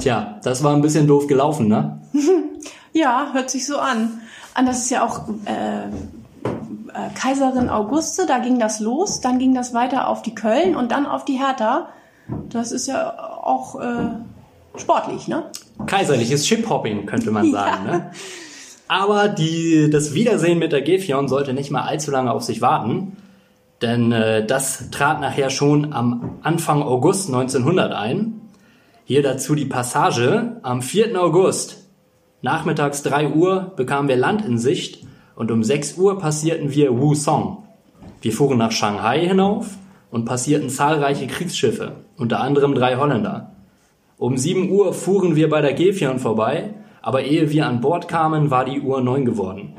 Tja, 0.00 0.40
das 0.42 0.64
war 0.64 0.74
ein 0.74 0.80
bisschen 0.80 1.06
doof 1.06 1.26
gelaufen, 1.26 1.68
ne? 1.68 2.00
ja, 2.92 3.30
hört 3.32 3.50
sich 3.50 3.66
so 3.66 3.76
an. 3.76 4.20
Und 4.58 4.66
das 4.66 4.78
ist 4.78 4.90
ja 4.90 5.04
auch 5.04 5.28
äh, 5.44 5.84
äh, 5.84 7.10
Kaiserin 7.14 7.68
Auguste, 7.68 8.26
da 8.26 8.38
ging 8.38 8.58
das 8.58 8.80
los, 8.80 9.20
dann 9.20 9.38
ging 9.38 9.54
das 9.54 9.74
weiter 9.74 10.08
auf 10.08 10.22
die 10.22 10.34
Köln 10.34 10.74
und 10.74 10.90
dann 10.90 11.06
auf 11.06 11.24
die 11.24 11.38
Hertha. 11.38 11.88
Das 12.48 12.72
ist 12.72 12.86
ja 12.86 13.10
auch 13.42 13.78
äh, 13.80 14.78
sportlich, 14.78 15.28
ne? 15.28 15.44
Kaiserliches 15.86 16.46
Ship-Hopping, 16.46 17.06
könnte 17.06 17.30
man 17.30 17.50
sagen, 17.52 17.86
ja. 17.86 17.92
ne? 17.92 18.10
Aber 18.88 19.28
die, 19.28 19.88
das 19.90 20.14
Wiedersehen 20.14 20.58
mit 20.58 20.72
der 20.72 20.82
Gefion 20.82 21.28
sollte 21.28 21.52
nicht 21.52 21.70
mal 21.70 21.82
allzu 21.82 22.10
lange 22.10 22.32
auf 22.32 22.42
sich 22.42 22.60
warten, 22.60 23.16
denn 23.82 24.12
äh, 24.12 24.44
das 24.44 24.90
trat 24.90 25.20
nachher 25.20 25.50
schon 25.50 25.92
am 25.92 26.38
Anfang 26.42 26.82
August 26.82 27.28
1900 27.28 27.92
ein. 27.92 28.39
Hier 29.10 29.24
dazu 29.24 29.56
die 29.56 29.64
Passage. 29.64 30.60
Am 30.62 30.82
4. 30.82 31.20
August, 31.20 31.90
nachmittags 32.42 33.02
3 33.02 33.30
Uhr, 33.30 33.72
bekamen 33.74 34.08
wir 34.08 34.14
Land 34.14 34.44
in 34.44 34.56
Sicht 34.56 35.04
und 35.34 35.50
um 35.50 35.64
6 35.64 35.98
Uhr 35.98 36.20
passierten 36.20 36.72
wir 36.72 36.96
Wusong. 36.96 37.64
Wir 38.20 38.30
fuhren 38.30 38.58
nach 38.58 38.70
Shanghai 38.70 39.26
hinauf 39.26 39.66
und 40.12 40.26
passierten 40.26 40.70
zahlreiche 40.70 41.26
Kriegsschiffe, 41.26 41.96
unter 42.18 42.38
anderem 42.38 42.72
drei 42.72 42.98
Holländer. 42.98 43.56
Um 44.16 44.38
7 44.38 44.70
Uhr 44.70 44.94
fuhren 44.94 45.34
wir 45.34 45.50
bei 45.50 45.60
der 45.60 45.74
Gefion 45.74 46.20
vorbei 46.20 46.74
aber 47.02 47.24
ehe 47.24 47.50
wir 47.50 47.66
an 47.66 47.80
Bord 47.80 48.06
kamen, 48.06 48.52
war 48.52 48.64
die 48.64 48.80
Uhr 48.80 49.00
neun 49.00 49.24
geworden. 49.24 49.72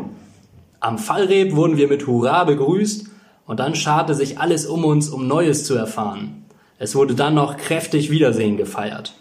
Am 0.81 0.97
Fallreb 0.97 1.55
wurden 1.55 1.77
wir 1.77 1.87
mit 1.87 2.05
Hurra 2.05 2.43
begrüßt 2.43 3.07
und 3.45 3.61
dann 3.61 3.75
scharte 3.75 4.13
sich 4.13 4.39
alles 4.39 4.65
um 4.65 4.83
uns, 4.83 5.07
um 5.07 5.25
Neues 5.25 5.63
zu 5.63 5.75
erfahren. 5.75 6.43
Es 6.79 6.95
wurde 6.95 7.15
dann 7.15 7.35
noch 7.35 7.55
kräftig 7.55 8.11
Wiedersehen 8.11 8.57
gefeiert. 8.57 9.13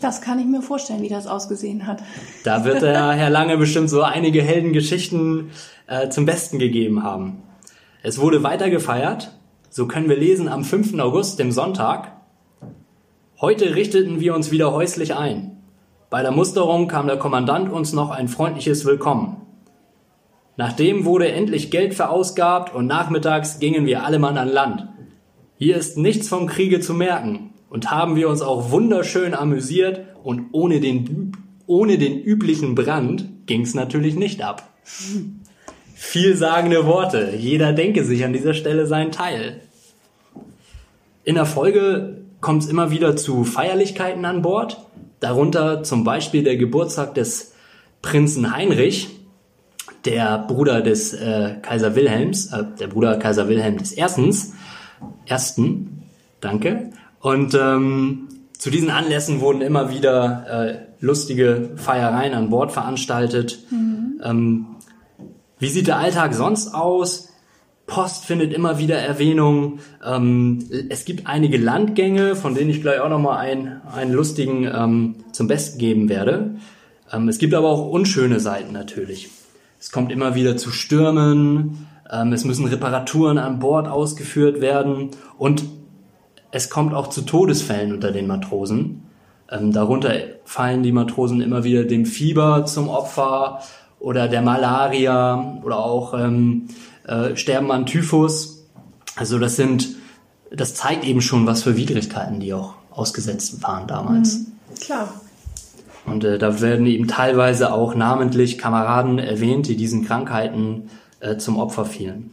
Das 0.00 0.20
kann 0.20 0.38
ich 0.38 0.46
mir 0.46 0.62
vorstellen, 0.62 1.02
wie 1.02 1.08
das 1.08 1.26
ausgesehen 1.26 1.86
hat. 1.86 2.02
Da 2.44 2.64
wird 2.64 2.82
der 2.82 3.10
Herr 3.12 3.30
Lange 3.30 3.56
bestimmt 3.56 3.90
so 3.90 4.02
einige 4.02 4.42
Heldengeschichten 4.42 5.50
äh, 5.88 6.08
zum 6.08 6.24
Besten 6.24 6.58
gegeben 6.58 7.02
haben. 7.02 7.42
Es 8.02 8.20
wurde 8.20 8.44
weiter 8.44 8.70
gefeiert. 8.70 9.32
So 9.70 9.86
können 9.88 10.08
wir 10.08 10.16
lesen 10.16 10.48
am 10.48 10.64
5. 10.64 10.98
August, 11.00 11.38
dem 11.40 11.50
Sonntag. 11.50 12.12
Heute 13.40 13.74
richteten 13.74 14.20
wir 14.20 14.34
uns 14.34 14.50
wieder 14.50 14.72
häuslich 14.72 15.14
ein. 15.14 15.62
Bei 16.10 16.22
der 16.22 16.30
Musterung 16.30 16.88
kam 16.88 17.06
der 17.06 17.18
Kommandant 17.18 17.70
uns 17.70 17.92
noch 17.92 18.10
ein 18.10 18.28
freundliches 18.28 18.84
Willkommen. 18.84 19.42
Nachdem 20.56 21.04
wurde 21.04 21.30
endlich 21.30 21.70
Geld 21.70 21.94
verausgabt 21.94 22.74
und 22.74 22.86
nachmittags 22.86 23.58
gingen 23.58 23.84
wir 23.84 24.04
alle 24.04 24.18
Mann 24.18 24.38
an 24.38 24.48
Land. 24.48 24.88
Hier 25.56 25.76
ist 25.76 25.98
nichts 25.98 26.28
vom 26.28 26.46
Kriege 26.46 26.80
zu 26.80 26.94
merken 26.94 27.47
und 27.70 27.90
haben 27.90 28.16
wir 28.16 28.28
uns 28.28 28.42
auch 28.42 28.70
wunderschön 28.70 29.34
amüsiert 29.34 30.00
und 30.22 30.46
ohne 30.52 30.80
den, 30.80 31.32
ohne 31.66 31.98
den 31.98 32.20
üblichen 32.20 32.74
Brand 32.74 33.46
ging's 33.46 33.74
natürlich 33.74 34.16
nicht 34.16 34.42
ab. 34.42 34.72
Vielsagende 35.94 36.86
Worte. 36.86 37.34
Jeder 37.36 37.72
denke 37.72 38.04
sich 38.04 38.24
an 38.24 38.32
dieser 38.32 38.54
Stelle 38.54 38.86
seinen 38.86 39.12
Teil. 39.12 39.60
In 41.24 41.34
der 41.34 41.46
Folge 41.46 42.22
kommt 42.40 42.62
es 42.62 42.70
immer 42.70 42.90
wieder 42.90 43.16
zu 43.16 43.44
Feierlichkeiten 43.44 44.24
an 44.24 44.42
Bord. 44.42 44.78
Darunter 45.20 45.82
zum 45.82 46.04
Beispiel 46.04 46.44
der 46.44 46.56
Geburtstag 46.56 47.14
des 47.14 47.52
Prinzen 48.00 48.54
Heinrich, 48.54 49.08
der 50.04 50.38
Bruder 50.38 50.80
des 50.80 51.12
äh, 51.12 51.56
Kaiser 51.60 51.96
Wilhelms, 51.96 52.52
äh, 52.52 52.64
der 52.78 52.86
Bruder 52.86 53.16
Kaiser 53.16 53.48
Wilhelm 53.48 53.76
des 53.76 53.92
Erstens, 53.92 54.54
Ersten, 55.26 56.04
danke. 56.40 56.90
Und 57.20 57.54
ähm, 57.54 58.28
zu 58.56 58.70
diesen 58.70 58.90
Anlässen 58.90 59.40
wurden 59.40 59.60
immer 59.60 59.90
wieder 59.90 60.46
äh, 60.48 60.78
lustige 61.00 61.70
Feiereien 61.76 62.34
an 62.34 62.50
Bord 62.50 62.72
veranstaltet. 62.72 63.58
Mhm. 63.70 64.20
Ähm, 64.22 64.66
wie 65.58 65.68
sieht 65.68 65.86
der 65.86 65.98
Alltag 65.98 66.34
sonst 66.34 66.74
aus? 66.74 67.28
Post 67.86 68.26
findet 68.26 68.52
immer 68.52 68.78
wieder 68.78 68.98
Erwähnung. 68.98 69.78
Ähm, 70.04 70.68
es 70.90 71.04
gibt 71.04 71.26
einige 71.26 71.56
Landgänge, 71.56 72.36
von 72.36 72.54
denen 72.54 72.70
ich 72.70 72.82
gleich 72.82 73.00
auch 73.00 73.08
nochmal 73.08 73.38
einen, 73.38 73.80
einen 73.94 74.12
lustigen 74.12 74.64
ähm, 74.64 75.16
zum 75.32 75.48
Besten 75.48 75.78
geben 75.78 76.08
werde. 76.08 76.56
Ähm, 77.10 77.28
es 77.28 77.38
gibt 77.38 77.54
aber 77.54 77.68
auch 77.68 77.88
unschöne 77.88 78.40
Seiten 78.40 78.72
natürlich. 78.72 79.30
Es 79.80 79.90
kommt 79.90 80.12
immer 80.12 80.34
wieder 80.34 80.56
zu 80.56 80.70
Stürmen, 80.70 81.86
ähm, 82.10 82.32
es 82.32 82.44
müssen 82.44 82.66
Reparaturen 82.66 83.38
an 83.38 83.58
Bord 83.58 83.88
ausgeführt 83.88 84.60
werden 84.60 85.10
und 85.38 85.64
es 86.50 86.70
kommt 86.70 86.94
auch 86.94 87.08
zu 87.08 87.22
Todesfällen 87.22 87.92
unter 87.92 88.12
den 88.12 88.26
Matrosen. 88.26 89.02
Ähm, 89.50 89.72
darunter 89.72 90.14
fallen 90.44 90.82
die 90.82 90.92
Matrosen 90.92 91.40
immer 91.40 91.64
wieder 91.64 91.84
dem 91.84 92.06
Fieber 92.06 92.64
zum 92.66 92.88
Opfer 92.88 93.60
oder 94.00 94.28
der 94.28 94.42
Malaria 94.42 95.58
oder 95.64 95.78
auch 95.78 96.14
ähm, 96.14 96.68
äh, 97.06 97.36
sterben 97.36 97.70
an 97.70 97.86
Typhus. 97.86 98.66
Also 99.16 99.38
das 99.38 99.56
sind, 99.56 99.88
das 100.50 100.74
zeigt 100.74 101.04
eben 101.04 101.20
schon, 101.20 101.46
was 101.46 101.62
für 101.62 101.76
Widrigkeiten 101.76 102.40
die 102.40 102.54
auch 102.54 102.74
ausgesetzt 102.90 103.62
waren 103.62 103.86
damals. 103.86 104.38
Mhm, 104.38 104.46
klar. 104.80 105.08
Und 106.06 106.24
äh, 106.24 106.38
da 106.38 106.60
werden 106.60 106.86
eben 106.86 107.08
teilweise 107.08 107.72
auch 107.72 107.94
namentlich 107.94 108.58
Kameraden 108.58 109.18
erwähnt, 109.18 109.68
die 109.68 109.76
diesen 109.76 110.06
Krankheiten 110.06 110.90
äh, 111.20 111.36
zum 111.36 111.58
Opfer 111.58 111.84
fielen. 111.84 112.30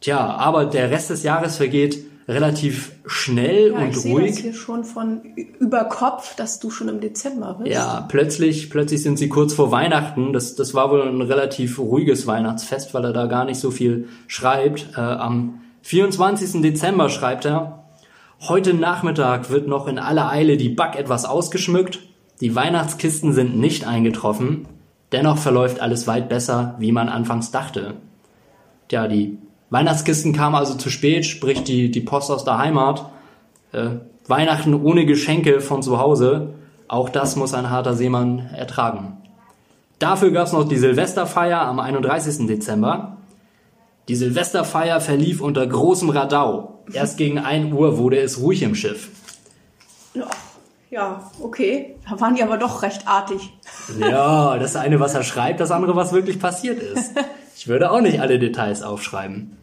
Tja, 0.00 0.18
aber 0.18 0.64
der 0.64 0.90
Rest 0.90 1.10
des 1.10 1.24
Jahres 1.24 1.56
vergeht 1.56 2.04
relativ 2.28 2.92
schnell 3.06 3.72
ja, 3.72 3.78
und 3.78 3.96
ich 3.96 4.04
ruhig. 4.04 4.26
Ich 4.26 4.34
sehe 4.34 4.42
hier 4.44 4.54
schon 4.54 4.84
von 4.84 5.22
über 5.58 5.84
Kopf, 5.84 6.36
dass 6.36 6.60
du 6.60 6.70
schon 6.70 6.88
im 6.88 7.00
Dezember 7.00 7.54
bist. 7.54 7.72
Ja, 7.72 8.06
plötzlich, 8.06 8.68
plötzlich 8.68 9.02
sind 9.02 9.18
sie 9.18 9.30
kurz 9.30 9.54
vor 9.54 9.72
Weihnachten. 9.72 10.34
Das, 10.34 10.54
das 10.54 10.74
war 10.74 10.90
wohl 10.90 11.02
ein 11.02 11.22
relativ 11.22 11.78
ruhiges 11.78 12.26
Weihnachtsfest, 12.26 12.92
weil 12.92 13.04
er 13.04 13.12
da 13.14 13.26
gar 13.26 13.46
nicht 13.46 13.58
so 13.58 13.70
viel 13.70 14.08
schreibt. 14.26 14.90
Äh, 14.94 15.00
am 15.00 15.62
24. 15.82 16.60
Dezember 16.60 17.08
schreibt 17.08 17.46
er, 17.46 17.84
Heute 18.40 18.72
Nachmittag 18.72 19.50
wird 19.50 19.66
noch 19.66 19.88
in 19.88 19.98
aller 19.98 20.30
Eile 20.30 20.56
die 20.56 20.68
Back 20.68 20.96
etwas 20.96 21.24
ausgeschmückt. 21.24 21.98
Die 22.40 22.54
Weihnachtskisten 22.54 23.32
sind 23.32 23.58
nicht 23.58 23.84
eingetroffen. 23.84 24.68
Dennoch 25.10 25.38
verläuft 25.38 25.80
alles 25.80 26.06
weit 26.06 26.28
besser, 26.28 26.76
wie 26.78 26.92
man 26.92 27.08
anfangs 27.08 27.50
dachte. 27.50 27.94
Tja, 28.88 29.08
die 29.08 29.38
Weihnachtskisten 29.70 30.32
kamen 30.32 30.54
also 30.54 30.74
zu 30.74 30.90
spät, 30.90 31.26
sprich 31.26 31.62
die, 31.62 31.90
die 31.90 32.00
Post 32.00 32.30
aus 32.30 32.44
der 32.44 32.58
Heimat. 32.58 33.10
Äh, 33.72 33.90
Weihnachten 34.26 34.74
ohne 34.74 35.06
Geschenke 35.06 35.60
von 35.60 35.82
zu 35.82 35.98
Hause. 35.98 36.54
Auch 36.86 37.08
das 37.10 37.36
muss 37.36 37.54
ein 37.54 37.70
harter 37.70 37.94
Seemann 37.94 38.50
ertragen. 38.54 39.18
Dafür 39.98 40.30
gab 40.30 40.46
es 40.46 40.52
noch 40.52 40.68
die 40.68 40.76
Silvesterfeier 40.76 41.60
am 41.60 41.80
31. 41.80 42.46
Dezember. 42.46 43.16
Die 44.06 44.16
Silvesterfeier 44.16 45.00
verlief 45.00 45.40
unter 45.40 45.66
großem 45.66 46.08
Radau. 46.10 46.80
Erst 46.92 47.18
gegen 47.18 47.38
1 47.38 47.74
Uhr 47.74 47.98
wurde 47.98 48.18
es 48.18 48.40
ruhig 48.40 48.62
im 48.62 48.74
Schiff. 48.74 49.10
Ja, 50.90 51.30
okay. 51.42 51.96
Da 52.08 52.18
waren 52.18 52.34
die 52.34 52.42
aber 52.42 52.56
doch 52.56 52.82
recht 52.82 53.06
artig. 53.06 53.52
Ja, 53.98 54.58
das 54.58 54.76
eine, 54.76 54.98
was 55.00 55.14
er 55.14 55.22
schreibt, 55.22 55.60
das 55.60 55.70
andere, 55.70 55.94
was 55.94 56.12
wirklich 56.12 56.40
passiert 56.40 56.82
ist. 56.82 57.12
Ich 57.58 57.66
würde 57.66 57.90
auch 57.90 58.00
nicht 58.00 58.20
alle 58.20 58.38
Details 58.38 58.82
aufschreiben. 58.82 59.56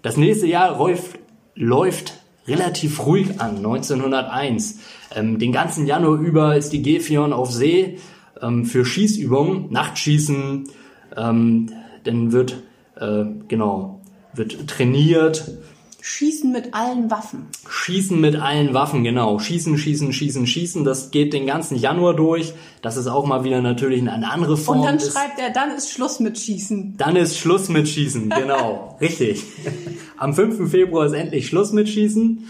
Das 0.00 0.16
nächste 0.16 0.46
Jahr 0.46 0.78
läuft, 0.78 1.18
läuft 1.54 2.14
relativ 2.46 3.04
ruhig 3.04 3.42
an, 3.42 3.58
1901. 3.58 4.78
Ähm, 5.14 5.38
den 5.38 5.52
ganzen 5.52 5.86
Januar 5.86 6.18
über 6.18 6.56
ist 6.56 6.72
die 6.72 6.80
Gefion 6.80 7.34
auf 7.34 7.52
See 7.52 7.98
ähm, 8.40 8.64
für 8.64 8.86
Schießübungen, 8.86 9.70
Nachtschießen, 9.70 10.64
ähm, 11.14 11.68
dann 12.04 12.32
wird, 12.32 12.62
äh, 12.96 13.24
genau, 13.48 14.00
wird 14.32 14.66
trainiert. 14.66 15.50
Schießen 16.04 16.50
mit 16.50 16.74
allen 16.74 17.12
Waffen. 17.12 17.46
Schießen 17.70 18.20
mit 18.20 18.34
allen 18.34 18.74
Waffen, 18.74 19.04
genau. 19.04 19.38
Schießen, 19.38 19.78
schießen, 19.78 20.12
schießen, 20.12 20.48
schießen. 20.48 20.82
Das 20.82 21.12
geht 21.12 21.32
den 21.32 21.46
ganzen 21.46 21.76
Januar 21.76 22.14
durch. 22.14 22.54
Das 22.82 22.96
ist 22.96 23.06
auch 23.06 23.24
mal 23.24 23.44
wieder 23.44 23.62
natürlich 23.62 24.00
eine 24.00 24.28
andere 24.30 24.56
Form. 24.56 24.80
Und 24.80 24.84
dann 24.86 24.98
des- 24.98 25.12
schreibt 25.12 25.38
er, 25.38 25.50
dann 25.50 25.70
ist 25.70 25.92
Schluss 25.92 26.18
mit 26.18 26.36
Schießen. 26.36 26.96
Dann 26.96 27.14
ist 27.14 27.38
Schluss 27.38 27.68
mit 27.68 27.88
Schießen, 27.88 28.30
genau, 28.30 28.96
richtig. 29.00 29.44
Am 30.18 30.34
5. 30.34 30.68
Februar 30.68 31.06
ist 31.06 31.12
endlich 31.12 31.46
Schluss 31.46 31.72
mit 31.72 31.88
Schießen 31.88 32.46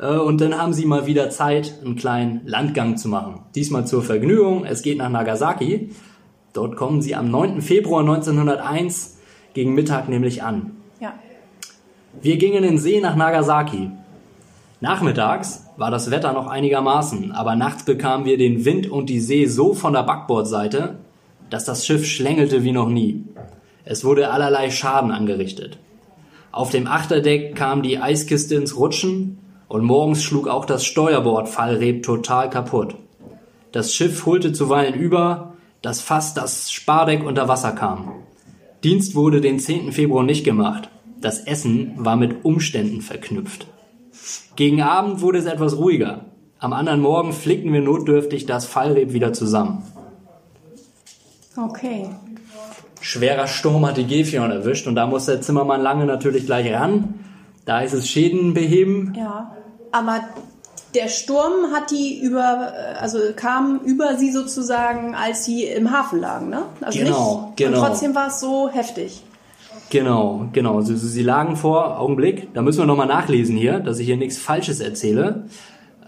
äh, 0.00 0.16
und 0.16 0.40
dann 0.40 0.58
haben 0.58 0.72
sie 0.72 0.84
mal 0.84 1.06
wieder 1.06 1.30
Zeit, 1.30 1.74
einen 1.84 1.94
kleinen 1.94 2.40
Landgang 2.44 2.96
zu 2.96 3.08
machen. 3.08 3.42
Diesmal 3.54 3.86
zur 3.86 4.02
Vergnügung, 4.02 4.64
es 4.64 4.82
geht 4.82 4.98
nach 4.98 5.10
Nagasaki. 5.10 5.90
Dort 6.52 6.74
kommen 6.74 7.02
sie 7.02 7.14
am 7.14 7.30
9. 7.30 7.62
Februar 7.62 8.00
1901 8.00 9.18
gegen 9.54 9.74
Mittag 9.74 10.08
nämlich 10.08 10.42
an. 10.42 10.72
Wir 12.22 12.38
gingen 12.38 12.64
in 12.64 12.78
See 12.78 13.00
nach 13.00 13.14
Nagasaki. 13.14 13.90
Nachmittags 14.80 15.66
war 15.76 15.90
das 15.90 16.10
Wetter 16.10 16.32
noch 16.32 16.46
einigermaßen, 16.46 17.32
aber 17.32 17.56
nachts 17.56 17.84
bekamen 17.84 18.24
wir 18.24 18.38
den 18.38 18.64
Wind 18.64 18.90
und 18.90 19.10
die 19.10 19.20
See 19.20 19.46
so 19.46 19.74
von 19.74 19.92
der 19.92 20.02
Backbordseite, 20.02 20.96
dass 21.50 21.64
das 21.64 21.86
Schiff 21.86 22.06
schlängelte 22.06 22.64
wie 22.64 22.72
noch 22.72 22.88
nie. 22.88 23.24
Es 23.84 24.04
wurde 24.04 24.30
allerlei 24.30 24.70
Schaden 24.70 25.10
angerichtet. 25.10 25.78
Auf 26.52 26.70
dem 26.70 26.86
Achterdeck 26.86 27.54
kam 27.54 27.82
die 27.82 27.98
Eiskiste 27.98 28.54
ins 28.54 28.76
Rutschen 28.76 29.38
und 29.68 29.84
morgens 29.84 30.22
schlug 30.22 30.48
auch 30.48 30.64
das 30.64 30.84
Steuerbordfallreb 30.84 32.02
total 32.02 32.48
kaputt. 32.48 32.94
Das 33.72 33.94
Schiff 33.94 34.24
holte 34.24 34.52
zuweilen 34.52 34.94
über, 34.94 35.52
dass 35.82 36.00
fast 36.00 36.38
das 36.38 36.72
Spardeck 36.72 37.24
unter 37.24 37.46
Wasser 37.46 37.72
kam. 37.72 38.12
Dienst 38.84 39.14
wurde 39.14 39.40
den 39.40 39.58
10. 39.58 39.92
Februar 39.92 40.24
nicht 40.24 40.44
gemacht. 40.44 40.88
Das 41.20 41.40
Essen 41.40 41.92
war 41.96 42.16
mit 42.16 42.44
Umständen 42.44 43.00
verknüpft. 43.00 43.66
Gegen 44.54 44.82
Abend 44.82 45.20
wurde 45.20 45.38
es 45.38 45.46
etwas 45.46 45.76
ruhiger. 45.76 46.26
Am 46.58 46.72
anderen 46.72 47.00
Morgen 47.00 47.32
flickten 47.32 47.72
wir 47.72 47.82
notdürftig 47.82 48.46
das 48.46 48.66
Fallreb 48.66 49.12
wieder 49.12 49.32
zusammen. 49.32 49.82
Okay. 51.56 52.08
Schwerer 53.00 53.46
Sturm 53.46 53.86
hat 53.86 53.98
die 53.98 54.06
Gefion 54.06 54.50
erwischt 54.50 54.86
und 54.86 54.94
da 54.94 55.06
muss 55.06 55.26
der 55.26 55.40
Zimmermann 55.40 55.80
lange 55.80 56.06
natürlich 56.06 56.46
gleich 56.46 56.72
ran. 56.72 57.14
Da 57.64 57.80
ist 57.80 57.92
es 57.92 58.08
Schäden 58.08 58.54
beheben. 58.54 59.14
Ja. 59.16 59.56
Aber 59.92 60.20
der 60.94 61.08
Sturm 61.08 61.72
hat 61.74 61.90
die 61.90 62.20
über, 62.20 62.72
also 62.98 63.18
kam 63.34 63.80
über 63.84 64.16
sie 64.16 64.32
sozusagen, 64.32 65.14
als 65.14 65.44
sie 65.44 65.64
im 65.64 65.92
Hafen 65.92 66.20
lagen, 66.20 66.48
ne? 66.48 66.62
Also 66.80 66.98
Genau, 66.98 67.42
nicht, 67.46 67.56
genau. 67.58 67.80
Und 67.80 67.86
trotzdem 67.86 68.14
war 68.14 68.28
es 68.28 68.40
so 68.40 68.70
heftig. 68.70 69.22
Genau, 69.90 70.48
genau. 70.52 70.80
Sie, 70.80 70.96
sie 70.96 71.22
lagen 71.22 71.56
vor, 71.56 72.00
Augenblick, 72.00 72.52
da 72.54 72.62
müssen 72.62 72.78
wir 72.78 72.86
nochmal 72.86 73.06
nachlesen 73.06 73.56
hier, 73.56 73.78
dass 73.78 73.98
ich 73.98 74.06
hier 74.06 74.16
nichts 74.16 74.38
Falsches 74.38 74.80
erzähle. 74.80 75.44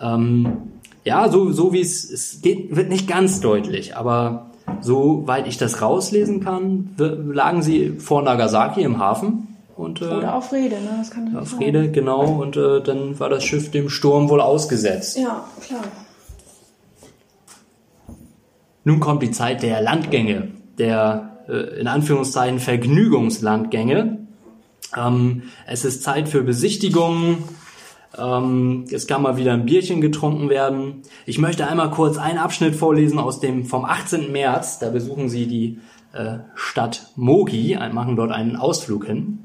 Ähm, 0.00 0.58
ja, 1.04 1.28
so, 1.28 1.52
so 1.52 1.72
wie 1.72 1.80
es, 1.80 2.10
es 2.10 2.40
geht, 2.42 2.74
wird 2.74 2.88
nicht 2.88 3.08
ganz 3.08 3.40
deutlich, 3.40 3.96
aber 3.96 4.50
soweit 4.80 5.46
ich 5.46 5.56
das 5.56 5.80
rauslesen 5.80 6.40
kann, 6.40 6.90
lagen 6.98 7.62
sie 7.62 7.94
vor 7.98 8.22
Nagasaki 8.22 8.82
im 8.82 8.98
Hafen 8.98 9.56
und 9.76 10.02
äh, 10.02 10.06
Oder 10.06 10.34
auf 10.34 10.52
Rede, 10.52 10.74
ne? 10.74 10.96
Das 10.98 11.10
kann 11.10 11.36
auf 11.36 11.50
sein. 11.50 11.60
Rede, 11.60 11.90
genau, 11.90 12.24
und 12.24 12.56
äh, 12.56 12.82
dann 12.82 13.18
war 13.20 13.28
das 13.28 13.44
Schiff 13.44 13.70
dem 13.70 13.88
Sturm 13.88 14.28
wohl 14.28 14.40
ausgesetzt. 14.40 15.16
Ja, 15.16 15.44
klar. 15.64 15.84
Nun 18.84 19.00
kommt 19.00 19.22
die 19.22 19.30
Zeit 19.30 19.62
der 19.62 19.80
Landgänge, 19.80 20.48
der 20.78 21.37
in 21.52 21.86
Anführungszeichen 21.88 22.58
Vergnügungslandgänge. 22.58 24.18
Ähm, 24.96 25.42
es 25.66 25.84
ist 25.84 26.02
Zeit 26.02 26.28
für 26.28 26.42
Besichtigungen. 26.42 27.44
Ähm, 28.16 28.84
es 28.90 29.06
kann 29.06 29.22
mal 29.22 29.36
wieder 29.36 29.52
ein 29.52 29.66
Bierchen 29.66 30.00
getrunken 30.00 30.48
werden. 30.48 31.02
Ich 31.26 31.38
möchte 31.38 31.66
einmal 31.66 31.90
kurz 31.90 32.16
einen 32.18 32.38
Abschnitt 32.38 32.74
vorlesen 32.74 33.18
aus 33.18 33.40
dem 33.40 33.64
vom 33.64 33.84
18. 33.84 34.32
März. 34.32 34.78
Da 34.78 34.90
besuchen 34.90 35.28
Sie 35.28 35.46
die 35.46 35.78
äh, 36.12 36.38
Stadt 36.54 37.12
Mogi, 37.16 37.76
ein- 37.76 37.94
machen 37.94 38.16
dort 38.16 38.30
einen 38.32 38.56
Ausflug 38.56 39.04
hin. 39.06 39.40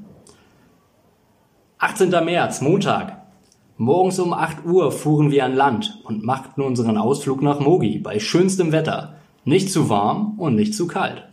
18. 1.78 2.10
März, 2.24 2.60
Montag. 2.60 3.20
Morgens 3.76 4.18
um 4.20 4.32
8 4.32 4.64
Uhr 4.64 4.92
fuhren 4.92 5.30
wir 5.30 5.44
an 5.44 5.54
Land 5.54 6.00
und 6.04 6.24
machten 6.24 6.62
unseren 6.62 6.96
Ausflug 6.96 7.42
nach 7.42 7.60
Mogi 7.60 7.98
bei 7.98 8.18
schönstem 8.20 8.72
Wetter. 8.72 9.16
Nicht 9.44 9.70
zu 9.70 9.88
warm 9.90 10.38
und 10.38 10.54
nicht 10.54 10.74
zu 10.74 10.86
kalt. 10.86 11.28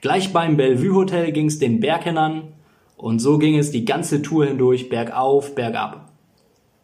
Gleich 0.00 0.32
beim 0.32 0.56
Bellevue 0.56 0.94
Hotel 0.94 1.32
ging 1.32 1.46
es 1.46 1.58
den 1.58 1.80
Berg 1.80 2.04
hinan 2.04 2.52
und 2.96 3.18
so 3.18 3.38
ging 3.38 3.58
es 3.58 3.70
die 3.70 3.84
ganze 3.84 4.22
Tour 4.22 4.46
hindurch 4.46 4.88
bergauf, 4.88 5.54
bergab. 5.54 6.12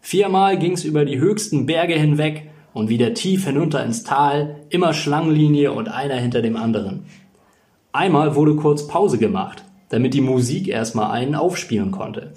Viermal 0.00 0.58
ging 0.58 0.72
es 0.72 0.84
über 0.84 1.04
die 1.04 1.18
höchsten 1.18 1.66
Berge 1.66 1.94
hinweg 1.94 2.50
und 2.74 2.88
wieder 2.88 3.14
tief 3.14 3.44
hinunter 3.44 3.84
ins 3.84 4.02
Tal, 4.02 4.56
immer 4.70 4.94
Schlangenlinie 4.94 5.72
und 5.72 5.88
einer 5.88 6.16
hinter 6.16 6.42
dem 6.42 6.56
anderen. 6.56 7.04
Einmal 7.92 8.34
wurde 8.34 8.56
kurz 8.56 8.88
Pause 8.88 9.18
gemacht, 9.18 9.62
damit 9.90 10.14
die 10.14 10.22
Musik 10.22 10.68
erstmal 10.68 11.10
einen 11.10 11.34
aufspielen 11.34 11.90
konnte. 11.90 12.32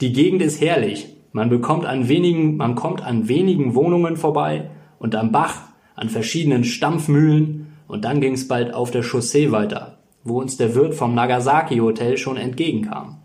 Die 0.00 0.12
Gegend 0.12 0.42
ist 0.42 0.60
herrlich. 0.60 1.08
Man 1.32 1.48
bekommt 1.48 1.86
an 1.86 2.08
wenigen, 2.08 2.56
man 2.56 2.74
kommt 2.74 3.02
an 3.02 3.28
wenigen 3.28 3.74
Wohnungen 3.74 4.16
vorbei 4.16 4.70
und 4.98 5.14
am 5.16 5.32
Bach, 5.32 5.62
an 5.96 6.08
verschiedenen 6.08 6.64
Stampfmühlen 6.64 7.71
und 7.88 8.04
dann 8.04 8.20
ging 8.20 8.34
es 8.34 8.48
bald 8.48 8.74
auf 8.74 8.90
der 8.90 9.02
Chaussee 9.02 9.52
weiter, 9.52 9.98
wo 10.24 10.40
uns 10.40 10.56
der 10.56 10.74
Wirt 10.74 10.94
vom 10.94 11.14
Nagasaki 11.14 11.78
Hotel 11.78 12.16
schon 12.16 12.36
entgegenkam. 12.36 13.18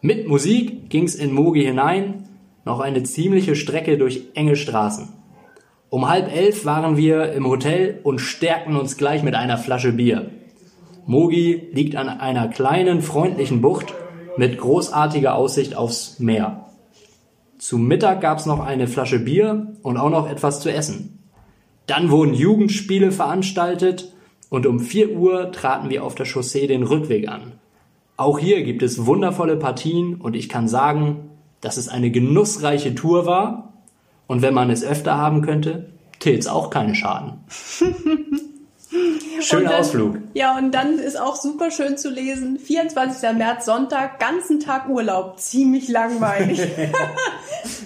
Mit 0.00 0.28
Musik 0.28 0.90
ging's 0.90 1.14
in 1.14 1.32
Mogi 1.32 1.64
hinein, 1.64 2.28
noch 2.64 2.80
eine 2.80 3.02
ziemliche 3.02 3.56
Strecke 3.56 3.98
durch 3.98 4.24
enge 4.34 4.56
Straßen. 4.56 5.08
Um 5.90 6.08
halb 6.08 6.34
elf 6.34 6.64
waren 6.64 6.96
wir 6.96 7.32
im 7.32 7.46
Hotel 7.46 8.00
und 8.02 8.18
stärkten 8.18 8.76
uns 8.76 8.96
gleich 8.96 9.22
mit 9.22 9.34
einer 9.34 9.58
Flasche 9.58 9.92
Bier. 9.92 10.30
Mogi 11.06 11.68
liegt 11.72 11.96
an 11.96 12.08
einer 12.08 12.48
kleinen, 12.48 13.00
freundlichen 13.00 13.60
Bucht 13.60 13.94
mit 14.36 14.58
großartiger 14.58 15.34
Aussicht 15.34 15.76
aufs 15.76 16.18
Meer. 16.18 16.66
Zum 17.58 17.86
Mittag 17.86 18.20
gab's 18.20 18.46
noch 18.46 18.60
eine 18.60 18.88
Flasche 18.88 19.20
Bier 19.20 19.74
und 19.82 19.96
auch 19.96 20.10
noch 20.10 20.28
etwas 20.28 20.60
zu 20.60 20.72
essen. 20.72 21.13
Dann 21.86 22.10
wurden 22.10 22.34
Jugendspiele 22.34 23.12
veranstaltet 23.12 24.12
und 24.48 24.66
um 24.66 24.80
4 24.80 25.12
Uhr 25.16 25.52
traten 25.52 25.90
wir 25.90 26.04
auf 26.04 26.14
der 26.14 26.24
Chaussee 26.26 26.66
den 26.66 26.82
Rückweg 26.82 27.28
an. 27.28 27.52
Auch 28.16 28.38
hier 28.38 28.62
gibt 28.62 28.82
es 28.82 29.06
wundervolle 29.06 29.56
Partien 29.56 30.14
und 30.16 30.34
ich 30.36 30.48
kann 30.48 30.68
sagen, 30.68 31.30
dass 31.60 31.76
es 31.76 31.88
eine 31.88 32.10
genussreiche 32.10 32.94
Tour 32.94 33.26
war 33.26 33.72
und 34.26 34.40
wenn 34.42 34.54
man 34.54 34.70
es 34.70 34.84
öfter 34.84 35.16
haben 35.18 35.42
könnte, 35.42 35.90
tät's 36.20 36.46
auch 36.46 36.70
keine 36.70 36.94
Schaden. 36.94 37.34
Schöner 39.40 39.70
dann- 39.70 39.80
Ausflug. 39.80 40.18
Ja, 40.34 40.56
und 40.56 40.72
dann 40.72 40.98
ist 40.98 41.20
auch 41.20 41.36
super 41.36 41.70
schön 41.70 41.98
zu 41.98 42.10
lesen. 42.10 42.58
24. 42.58 43.36
März, 43.36 43.66
Sonntag, 43.66 44.20
ganzen 44.20 44.60
Tag 44.60 44.88
Urlaub. 44.88 45.40
Ziemlich 45.40 45.88
langweilig. 45.88 46.60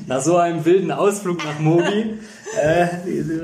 Nach 0.08 0.20
so 0.20 0.36
einem 0.38 0.64
wilden 0.64 0.90
Ausflug 0.90 1.44
nach 1.44 1.58
Mogi. 1.60 2.14
äh, 2.62 2.86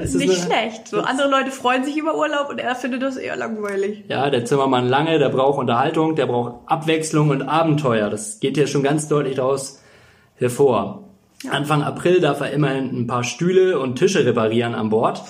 ist 0.03 0.15
Nicht 0.15 0.31
eine- 0.31 0.71
schlecht. 0.71 0.89
So 0.89 1.01
andere 1.03 1.29
Leute 1.29 1.51
freuen 1.51 1.85
sich 1.85 1.97
über 1.97 2.17
Urlaub 2.17 2.49
und 2.49 2.59
er 2.59 2.75
findet 2.75 3.03
das 3.03 3.17
eher 3.17 3.37
langweilig. 3.37 4.05
Ja, 4.09 4.31
der 4.31 4.47
Zimmermann 4.47 4.89
lange, 4.89 5.19
der 5.19 5.29
braucht 5.29 5.59
Unterhaltung, 5.59 6.17
der 6.17 6.27
braucht 6.27 6.55
Abwechslung 6.67 7.29
und 7.29 7.43
Abenteuer. 7.43 8.09
Das 8.09 8.41
geht 8.41 8.57
hier 8.57 8.67
schon 8.67 8.83
ganz 8.83 9.09
deutlich 9.09 9.37
daraus 9.37 9.83
hervor. 10.37 11.05
Anfang 11.51 11.83
April 11.83 12.21
darf 12.21 12.41
er 12.41 12.51
immerhin 12.51 12.99
ein 12.99 13.07
paar 13.07 13.25
Stühle 13.25 13.79
und 13.79 13.97
Tische 13.97 14.25
reparieren 14.25 14.75
an 14.75 14.89
Bord, 14.89 15.23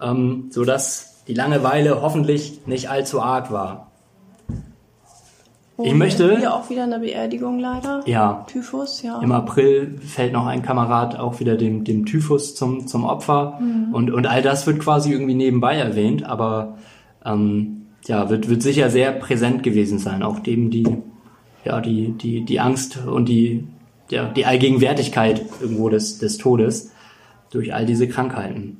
ähm, 0.00 0.46
sodass 0.50 1.22
die 1.28 1.34
Langeweile 1.34 2.00
hoffentlich 2.00 2.66
nicht 2.66 2.88
allzu 2.88 3.20
arg 3.20 3.52
war. 3.52 3.91
Ich 5.84 5.94
möchte- 5.94 6.38
Hier 6.38 6.54
auch 6.54 6.68
wieder 6.70 6.84
eine 6.84 6.98
Beerdigung 6.98 7.58
leider. 7.58 8.02
Ja, 8.06 8.44
Typhus, 8.50 9.02
ja. 9.02 9.20
Im 9.20 9.32
April 9.32 9.98
fällt 10.00 10.32
noch 10.32 10.46
ein 10.46 10.62
Kamerad 10.62 11.18
auch 11.18 11.40
wieder 11.40 11.56
dem, 11.56 11.84
dem 11.84 12.04
Typhus 12.06 12.54
zum, 12.54 12.86
zum 12.86 13.04
Opfer. 13.04 13.58
Und, 13.92 14.10
und 14.10 14.26
all 14.26 14.42
das 14.42 14.66
wird 14.66 14.80
quasi 14.80 15.12
irgendwie 15.12 15.34
nebenbei 15.34 15.76
erwähnt, 15.76 16.24
aber 16.24 16.78
ähm, 17.24 17.86
ja, 18.06 18.28
wird, 18.30 18.48
wird 18.48 18.62
sicher 18.62 18.90
sehr 18.90 19.12
präsent 19.12 19.62
gewesen 19.62 19.98
sein. 19.98 20.22
Auch 20.22 20.40
dem 20.40 20.70
die, 20.70 20.86
ja, 21.64 21.80
die, 21.80 22.12
die, 22.12 22.44
die 22.44 22.60
Angst 22.60 22.98
und 23.06 23.28
die, 23.28 23.64
ja, 24.10 24.24
die 24.28 24.44
Allgegenwärtigkeit 24.46 25.42
irgendwo 25.60 25.88
des, 25.88 26.18
des 26.18 26.36
Todes 26.38 26.90
durch 27.50 27.72
all 27.74 27.86
diese 27.86 28.08
Krankheiten. 28.08 28.78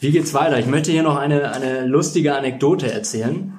Wie 0.00 0.10
geht's 0.10 0.34
weiter? 0.34 0.58
Ich 0.58 0.66
möchte 0.66 0.92
hier 0.92 1.02
noch 1.02 1.16
eine, 1.16 1.52
eine 1.52 1.86
lustige 1.86 2.34
Anekdote 2.36 2.92
erzählen. 2.92 3.54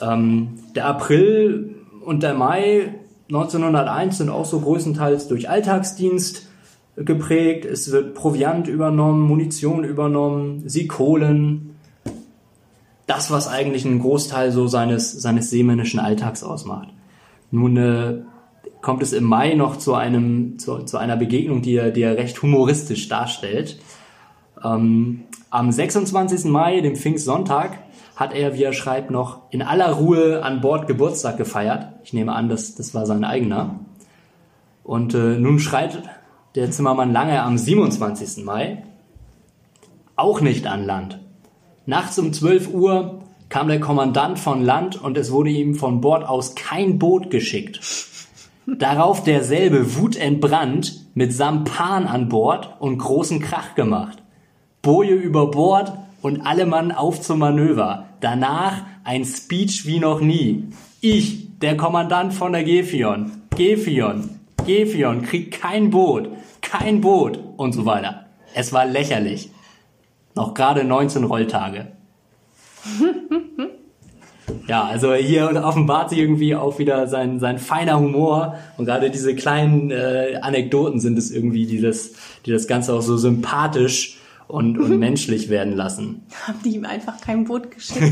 Ähm, 0.00 0.48
der 0.74 0.86
April 0.86 1.74
und 2.04 2.22
der 2.22 2.34
Mai 2.34 2.94
1901 3.28 4.18
sind 4.18 4.30
auch 4.30 4.44
so 4.44 4.60
größtenteils 4.60 5.28
durch 5.28 5.48
Alltagsdienst 5.48 6.46
geprägt. 6.96 7.64
Es 7.64 7.90
wird 7.90 8.14
Proviant 8.14 8.68
übernommen, 8.68 9.22
Munition 9.22 9.84
übernommen, 9.84 10.62
sie 10.66 10.86
Kohlen. 10.86 11.76
Das, 13.06 13.30
was 13.30 13.48
eigentlich 13.48 13.84
einen 13.84 14.00
Großteil 14.00 14.52
so 14.52 14.66
seines, 14.66 15.12
seines 15.12 15.50
seemännischen 15.50 16.00
Alltags 16.00 16.42
ausmacht. 16.42 16.88
Nun 17.50 17.76
äh, 17.76 18.22
kommt 18.80 19.02
es 19.02 19.12
im 19.12 19.24
Mai 19.24 19.54
noch 19.54 19.76
zu, 19.76 19.94
einem, 19.94 20.58
zu, 20.58 20.84
zu 20.84 20.98
einer 20.98 21.16
Begegnung, 21.16 21.62
die 21.62 21.76
er, 21.76 21.90
die 21.90 22.02
er 22.02 22.16
recht 22.16 22.40
humoristisch 22.42 23.08
darstellt. 23.08 23.78
Ähm, 24.62 25.24
am 25.54 25.70
26. 25.70 26.46
Mai, 26.46 26.80
dem 26.80 26.96
Pfingstsonntag, 26.96 27.78
hat 28.16 28.34
er, 28.34 28.56
wie 28.56 28.64
er 28.64 28.72
schreibt, 28.72 29.12
noch 29.12 29.42
in 29.50 29.62
aller 29.62 29.92
Ruhe 29.92 30.42
an 30.42 30.60
Bord 30.60 30.88
Geburtstag 30.88 31.36
gefeiert. 31.36 31.92
Ich 32.02 32.12
nehme 32.12 32.34
an, 32.34 32.48
das, 32.48 32.74
das 32.74 32.92
war 32.92 33.06
sein 33.06 33.22
eigener. 33.22 33.78
Und 34.82 35.14
äh, 35.14 35.38
nun 35.38 35.60
schreit 35.60 36.02
der 36.56 36.72
Zimmermann 36.72 37.12
lange 37.12 37.40
am 37.40 37.56
27. 37.56 38.44
Mai 38.44 38.82
auch 40.16 40.40
nicht 40.40 40.66
an 40.66 40.84
Land. 40.84 41.20
Nachts 41.86 42.18
um 42.18 42.32
12 42.32 42.74
Uhr 42.74 43.20
kam 43.48 43.68
der 43.68 43.78
Kommandant 43.78 44.40
von 44.40 44.60
Land 44.60 45.00
und 45.00 45.16
es 45.16 45.30
wurde 45.30 45.50
ihm 45.50 45.76
von 45.76 46.00
Bord 46.00 46.24
aus 46.24 46.56
kein 46.56 46.98
Boot 46.98 47.30
geschickt. 47.30 47.80
Darauf 48.66 49.22
derselbe 49.22 49.96
wutentbrannt 49.96 51.06
mit 51.14 51.32
Sampan 51.32 52.08
an 52.08 52.28
Bord 52.28 52.74
und 52.80 52.98
großen 52.98 53.38
Krach 53.38 53.76
gemacht. 53.76 54.23
Boje 54.84 55.14
über 55.14 55.50
Bord 55.50 55.94
und 56.20 56.42
alle 56.42 56.66
Mann 56.66 56.92
auf 56.92 57.18
zum 57.20 57.38
Manöver. 57.38 58.04
Danach 58.20 58.82
ein 59.02 59.24
Speech 59.24 59.86
wie 59.86 59.98
noch 59.98 60.20
nie. 60.20 60.68
Ich, 61.00 61.58
der 61.58 61.76
Kommandant 61.76 62.34
von 62.34 62.52
der 62.52 62.64
Gefion, 62.64 63.32
Gefion, 63.56 64.28
Gefion, 64.66 65.22
krieg 65.22 65.58
kein 65.58 65.90
Boot, 65.90 66.28
kein 66.60 67.00
Boot 67.00 67.40
und 67.56 67.72
so 67.72 67.86
weiter. 67.86 68.26
Es 68.54 68.74
war 68.74 68.84
lächerlich. 68.84 69.50
Noch 70.34 70.52
gerade 70.52 70.84
19 70.84 71.24
Rolltage. 71.24 71.88
Ja, 74.66 74.84
also 74.84 75.12
hier 75.12 75.62
offenbart 75.62 76.08
sich 76.10 76.18
irgendwie 76.18 76.54
auch 76.54 76.78
wieder 76.78 77.06
sein, 77.06 77.38
sein 77.38 77.58
feiner 77.58 78.00
Humor 78.00 78.56
und 78.78 78.86
gerade 78.86 79.10
diese 79.10 79.34
kleinen 79.34 79.90
äh, 79.90 80.38
Anekdoten 80.40 81.00
sind 81.00 81.18
es 81.18 81.30
irgendwie, 81.30 81.66
die 81.66 81.82
das, 81.82 82.12
die 82.46 82.50
das 82.50 82.66
Ganze 82.66 82.94
auch 82.94 83.02
so 83.02 83.18
sympathisch 83.18 84.18
und, 84.48 84.78
und 84.78 84.98
menschlich 84.98 85.48
werden 85.48 85.74
lassen. 85.74 86.22
Haben 86.46 86.60
die 86.64 86.76
ihm 86.76 86.84
einfach 86.84 87.20
kein 87.20 87.44
Boot 87.44 87.70
geschickt? 87.70 88.02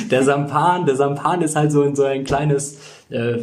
Der 0.10 0.22
Sampan, 0.22 0.86
der 0.86 0.96
Sampan 0.96 1.42
ist 1.42 1.56
halt 1.56 1.72
so 1.72 1.82
in 1.82 1.96
so 1.96 2.04
ein 2.04 2.24
kleines, 2.24 2.78
äh, 3.10 3.38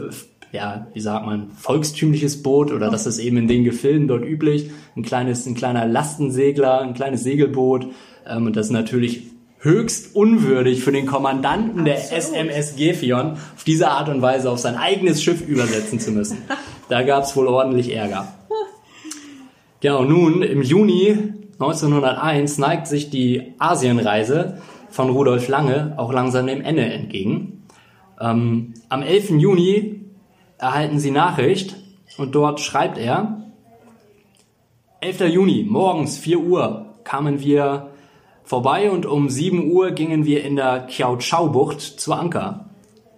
ja, 0.52 0.88
wie 0.94 1.00
sagt 1.00 1.26
man, 1.26 1.52
volkstümliches 1.52 2.42
Boot 2.42 2.72
oder 2.72 2.90
das 2.90 3.06
ist 3.06 3.20
eben 3.20 3.38
in 3.38 3.48
den 3.48 3.64
Gefilden 3.64 4.08
dort 4.08 4.24
üblich. 4.24 4.72
Ein 4.96 5.04
kleines, 5.04 5.46
ein 5.46 5.56
kleiner 5.56 5.86
Lastensegler, 5.86 6.82
ein 6.82 6.94
kleines 6.94 7.24
Segelboot. 7.24 7.88
Ähm, 8.28 8.48
und 8.48 8.56
das 8.56 8.68
ist 8.68 8.72
natürlich 8.72 9.28
höchst 9.60 10.16
unwürdig 10.16 10.84
für 10.84 10.92
den 10.92 11.06
Kommandanten 11.06 11.86
der 11.86 11.96
Absolut. 11.96 12.36
SMS 12.36 12.76
Gefion, 12.78 13.34
auf 13.34 13.64
diese 13.66 13.90
Art 13.90 14.08
und 14.10 14.22
Weise 14.22 14.50
auf 14.50 14.60
sein 14.60 14.76
eigenes 14.76 15.22
Schiff 15.22 15.46
übersetzen 15.48 16.00
zu 16.00 16.12
müssen. 16.12 16.38
Da 16.90 17.04
gab 17.04 17.24
es 17.24 17.36
wohl 17.36 17.46
ordentlich 17.46 17.94
Ärger. 17.94 18.34
Genau, 19.80 20.04
nun 20.04 20.42
im 20.42 20.64
Juni 20.64 21.36
1901 21.60 22.58
neigt 22.58 22.88
sich 22.88 23.10
die 23.10 23.54
Asienreise 23.60 24.62
von 24.90 25.10
Rudolf 25.10 25.50
Lange 25.50 25.94
auch 25.98 26.14
langsam 26.14 26.48
dem 26.48 26.62
Ende 26.62 26.84
entgegen. 26.84 27.64
Ähm, 28.20 28.74
am 28.88 29.02
11. 29.02 29.32
Juni 29.32 30.06
erhalten 30.58 31.00
sie 31.00 31.12
Nachricht 31.12 31.76
und 32.18 32.34
dort 32.34 32.62
schreibt 32.62 32.98
er, 32.98 33.52
11. 35.02 35.22
Juni, 35.28 35.66
morgens 35.68 36.18
4 36.18 36.40
Uhr 36.40 36.96
kamen 37.04 37.42
wir 37.42 37.90
vorbei 38.44 38.90
und 38.90 39.06
um 39.06 39.30
7 39.30 39.70
Uhr 39.72 39.92
gingen 39.92 40.26
wir 40.26 40.44
in 40.44 40.56
der 40.56 40.82
Kiao-Chau-Bucht 40.82 41.82
zu 41.82 42.14
Anker. 42.14 42.70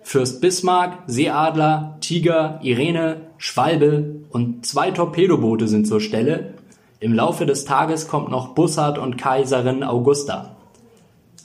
Fürst 0.01 0.41
Bismarck, 0.41 1.03
Seeadler, 1.05 1.97
Tiger, 2.01 2.59
Irene, 2.63 3.27
Schwalbe 3.37 4.15
und 4.29 4.65
zwei 4.65 4.91
Torpedoboote 4.91 5.67
sind 5.67 5.87
zur 5.87 6.01
Stelle. 6.01 6.55
Im 7.01 7.13
Laufe 7.13 7.47
des 7.47 7.65
Tages 7.65 8.07
kommt 8.07 8.29
noch 8.29 8.49
Bussard 8.49 8.99
und 8.99 9.17
Kaiserin 9.17 9.83
Augusta. 9.83 10.55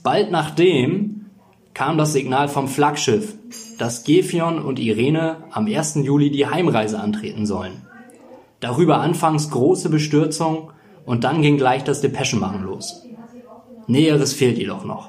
Bald 0.03 0.31
nachdem 0.31 1.31
kam 1.73 1.97
das 1.97 2.13
Signal 2.13 2.49
vom 2.49 2.69
Flaggschiff, 2.69 3.35
dass 3.79 4.05
Gefion 4.05 4.63
und 4.63 4.79
Irene 4.79 5.45
am 5.51 5.67
1. 5.67 5.95
Juli 6.03 6.31
die 6.31 6.47
Heimreise 6.47 7.01
antreten 7.01 7.47
sollen. 7.47 7.87
Darüber 8.61 9.01
anfangs 9.01 9.51
große 9.51 9.89
Bestürzung 9.89 10.73
und 11.07 11.25
dann 11.25 11.41
ging 11.41 11.57
gleich 11.57 11.85
das 11.85 12.03
Depeschenmachen 12.03 12.63
los. 12.63 13.07
Näheres 13.87 14.35
fehlt 14.35 14.59
jedoch 14.59 14.85
noch. 14.85 15.09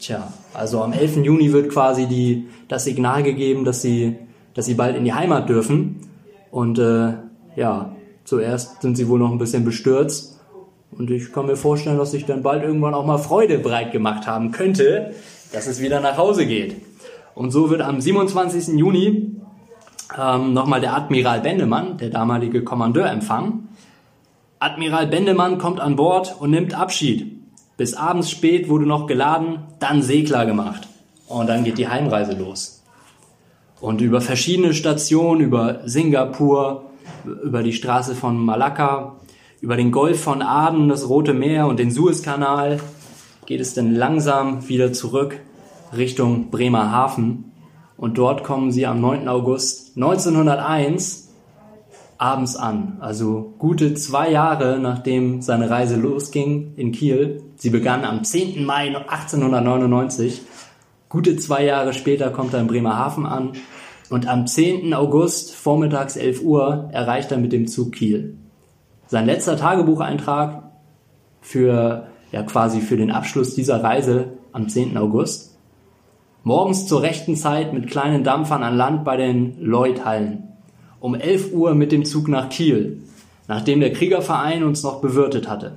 Tja, 0.00 0.32
also 0.54 0.82
am 0.82 0.94
11. 0.94 1.18
Juni 1.26 1.52
wird 1.52 1.68
quasi 1.68 2.06
die, 2.06 2.46
das 2.68 2.84
Signal 2.84 3.22
gegeben, 3.22 3.66
dass 3.66 3.82
sie, 3.82 4.16
dass 4.54 4.64
sie 4.64 4.74
bald 4.74 4.96
in 4.96 5.04
die 5.04 5.12
Heimat 5.12 5.50
dürfen. 5.50 6.08
Und 6.50 6.78
äh, 6.78 7.12
ja, 7.54 7.92
zuerst 8.30 8.80
sind 8.80 8.96
sie 8.96 9.08
wohl 9.08 9.18
noch 9.18 9.32
ein 9.32 9.38
bisschen 9.38 9.64
bestürzt. 9.64 10.38
Und 10.92 11.10
ich 11.10 11.32
kann 11.32 11.46
mir 11.46 11.56
vorstellen, 11.56 11.98
dass 11.98 12.12
sich 12.12 12.26
dann 12.26 12.44
bald 12.44 12.62
irgendwann 12.62 12.94
auch 12.94 13.04
mal 13.04 13.18
Freude 13.18 13.58
breit 13.58 13.90
gemacht 13.90 14.28
haben 14.28 14.52
könnte, 14.52 15.12
dass 15.52 15.66
es 15.66 15.80
wieder 15.80 16.00
nach 16.00 16.16
Hause 16.16 16.46
geht. 16.46 16.76
Und 17.34 17.50
so 17.50 17.70
wird 17.70 17.82
am 17.82 18.00
27. 18.00 18.78
Juni 18.78 19.36
ähm, 20.16 20.52
nochmal 20.52 20.80
der 20.80 20.94
Admiral 20.94 21.40
Bendemann, 21.40 21.98
der 21.98 22.10
damalige 22.10 22.62
Kommandeur, 22.62 23.10
empfangen. 23.10 23.68
Admiral 24.60 25.08
Bendemann 25.08 25.58
kommt 25.58 25.80
an 25.80 25.96
Bord 25.96 26.36
und 26.38 26.50
nimmt 26.50 26.78
Abschied. 26.78 27.36
Bis 27.76 27.94
abends 27.94 28.30
spät 28.30 28.68
wurde 28.68 28.86
noch 28.86 29.08
geladen, 29.08 29.60
dann 29.80 30.02
Segler 30.02 30.46
gemacht. 30.46 30.86
Und 31.26 31.48
dann 31.48 31.64
geht 31.64 31.78
die 31.78 31.88
Heimreise 31.88 32.34
los. 32.34 32.84
Und 33.80 34.00
über 34.00 34.20
verschiedene 34.20 34.74
Stationen, 34.74 35.40
über 35.40 35.80
Singapur, 35.84 36.89
über 37.24 37.62
die 37.62 37.72
Straße 37.72 38.14
von 38.14 38.38
Malakka, 38.38 39.16
über 39.60 39.76
den 39.76 39.92
Golf 39.92 40.22
von 40.22 40.42
Aden, 40.42 40.88
das 40.88 41.08
Rote 41.08 41.34
Meer 41.34 41.66
und 41.66 41.78
den 41.78 41.90
Suezkanal 41.90 42.80
geht 43.46 43.60
es 43.60 43.74
dann 43.74 43.94
langsam 43.94 44.68
wieder 44.68 44.92
zurück 44.92 45.40
Richtung 45.96 46.50
Bremerhaven. 46.50 47.52
Und 47.96 48.16
dort 48.16 48.44
kommen 48.44 48.70
sie 48.72 48.86
am 48.86 49.00
9. 49.00 49.28
August 49.28 49.96
1901 49.96 51.30
abends 52.16 52.56
an. 52.56 52.98
Also 53.00 53.54
gute 53.58 53.94
zwei 53.94 54.30
Jahre 54.30 54.78
nachdem 54.78 55.42
seine 55.42 55.68
Reise 55.68 55.96
losging 55.96 56.74
in 56.76 56.92
Kiel. 56.92 57.42
Sie 57.56 57.70
begann 57.70 58.04
am 58.04 58.24
10. 58.24 58.64
Mai 58.64 58.94
1899. 58.94 60.42
Gute 61.08 61.36
zwei 61.36 61.64
Jahre 61.64 61.92
später 61.92 62.30
kommt 62.30 62.54
er 62.54 62.60
in 62.60 62.68
Bremerhaven 62.68 63.26
an. 63.26 63.52
Und 64.10 64.26
am 64.26 64.48
10. 64.48 64.92
August 64.92 65.54
vormittags 65.54 66.16
11 66.16 66.42
Uhr 66.42 66.90
erreicht 66.92 67.30
er 67.30 67.38
mit 67.38 67.52
dem 67.52 67.68
Zug 67.68 67.92
Kiel. 67.92 68.36
Sein 69.06 69.24
letzter 69.24 69.56
Tagebucheintrag 69.56 70.64
für, 71.40 72.08
ja 72.32 72.42
quasi 72.42 72.80
für 72.80 72.96
den 72.96 73.12
Abschluss 73.12 73.54
dieser 73.54 73.82
Reise 73.84 74.32
am 74.50 74.68
10. 74.68 74.96
August. 74.98 75.56
Morgens 76.42 76.88
zur 76.88 77.02
rechten 77.02 77.36
Zeit 77.36 77.72
mit 77.72 77.86
kleinen 77.88 78.24
Dampfern 78.24 78.64
an 78.64 78.76
Land 78.76 79.04
bei 79.04 79.16
den 79.16 79.60
Lloyd-Hallen. 79.60 80.48
Um 80.98 81.14
11 81.14 81.52
Uhr 81.52 81.76
mit 81.76 81.92
dem 81.92 82.04
Zug 82.04 82.26
nach 82.26 82.48
Kiel, 82.48 83.02
nachdem 83.46 83.78
der 83.78 83.92
Kriegerverein 83.92 84.64
uns 84.64 84.82
noch 84.82 85.00
bewirtet 85.00 85.48
hatte. 85.48 85.76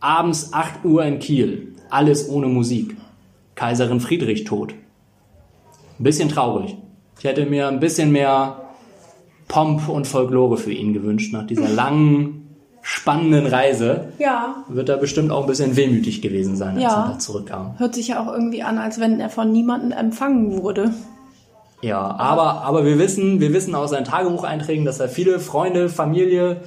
Abends 0.00 0.52
8 0.52 0.84
Uhr 0.84 1.04
in 1.04 1.20
Kiel, 1.20 1.76
alles 1.90 2.28
ohne 2.28 2.48
Musik. 2.48 2.96
Kaiserin 3.54 4.00
Friedrich 4.00 4.42
tot. 4.42 4.74
Ein 6.00 6.04
bisschen 6.04 6.28
traurig. 6.28 6.76
Ich 7.22 7.28
hätte 7.28 7.46
mir 7.46 7.68
ein 7.68 7.78
bisschen 7.78 8.10
mehr 8.10 8.56
Pomp 9.46 9.88
und 9.88 10.08
Folklore 10.08 10.56
für 10.56 10.72
ihn 10.72 10.92
gewünscht 10.92 11.32
nach 11.32 11.46
dieser 11.46 11.68
langen, 11.72 12.48
spannenden 12.82 13.46
Reise. 13.46 14.08
Ja. 14.18 14.64
Wird 14.68 14.88
er 14.88 14.96
bestimmt 14.96 15.30
auch 15.30 15.42
ein 15.42 15.46
bisschen 15.46 15.76
wehmütig 15.76 16.20
gewesen 16.20 16.56
sein, 16.56 16.74
als 16.74 16.82
Ja. 16.82 17.04
er 17.06 17.12
da 17.12 17.18
zurückkam. 17.20 17.78
Hört 17.78 17.94
sich 17.94 18.08
ja 18.08 18.20
auch 18.20 18.26
irgendwie 18.32 18.64
an, 18.64 18.76
als 18.76 18.98
wenn 18.98 19.20
er 19.20 19.28
von 19.30 19.52
niemandem 19.52 19.92
empfangen 19.92 20.60
wurde. 20.64 20.92
Ja, 21.80 22.00
aber, 22.00 22.62
aber 22.62 22.84
wir 22.84 22.98
wissen, 22.98 23.38
wir 23.38 23.52
wissen 23.52 23.76
aus 23.76 23.90
seinen 23.90 24.04
Tagebucheinträgen, 24.04 24.84
dass 24.84 24.98
er 24.98 25.08
viele 25.08 25.38
Freunde, 25.38 25.88
Familie 25.90 26.62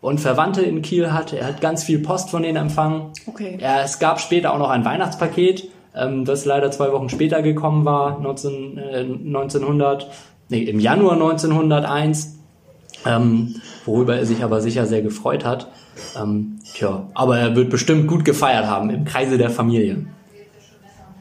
und 0.00 0.20
Verwandte 0.20 0.62
in 0.62 0.80
Kiel 0.80 1.12
hat. 1.12 1.34
Er 1.34 1.46
hat 1.48 1.60
ganz 1.60 1.84
viel 1.84 1.98
Post 1.98 2.30
von 2.30 2.42
denen 2.42 2.56
empfangen. 2.56 3.10
Okay. 3.26 3.58
Ja, 3.60 3.82
es 3.82 3.98
gab 3.98 4.20
später 4.22 4.54
auch 4.54 4.58
noch 4.58 4.70
ein 4.70 4.86
Weihnachtspaket, 4.86 5.68
ähm, 5.94 6.24
das 6.24 6.44
leider 6.44 6.70
zwei 6.70 6.92
Wochen 6.92 7.08
später 7.08 7.42
gekommen 7.42 7.84
war, 7.84 8.20
19, 8.20 8.78
äh, 8.78 9.00
1900, 9.00 10.10
nee, 10.48 10.62
im 10.62 10.80
Januar 10.80 11.14
1901, 11.14 12.38
ähm, 13.06 13.56
worüber 13.84 14.16
er 14.16 14.26
sich 14.26 14.42
aber 14.42 14.60
sicher 14.60 14.86
sehr 14.86 15.02
gefreut 15.02 15.44
hat. 15.44 15.68
Ähm, 16.20 16.58
tja, 16.74 17.08
aber 17.14 17.38
er 17.38 17.56
wird 17.56 17.70
bestimmt 17.70 18.06
gut 18.08 18.24
gefeiert 18.24 18.66
haben 18.66 18.90
im 18.90 19.04
Kreise 19.04 19.38
der 19.38 19.50
Familie. 19.50 20.06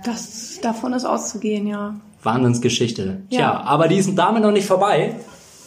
Das, 0.04 0.60
davon 0.62 0.94
ist 0.94 1.06
auszugehen, 1.06 1.68
ja. 1.68 1.96
Wahnsinnsgeschichte. 2.24 3.22
Tja, 3.30 3.40
Ja. 3.40 3.62
aber 3.62 3.88
die 3.88 3.96
ist 3.98 4.16
damit 4.16 4.44
noch 4.44 4.52
nicht 4.52 4.66
vorbei, 4.68 5.16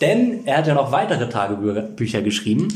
denn 0.00 0.46
er 0.46 0.58
hat 0.58 0.66
ja 0.66 0.74
noch 0.74 0.92
weitere 0.92 1.28
Tagebücher 1.28 2.22
geschrieben. 2.22 2.68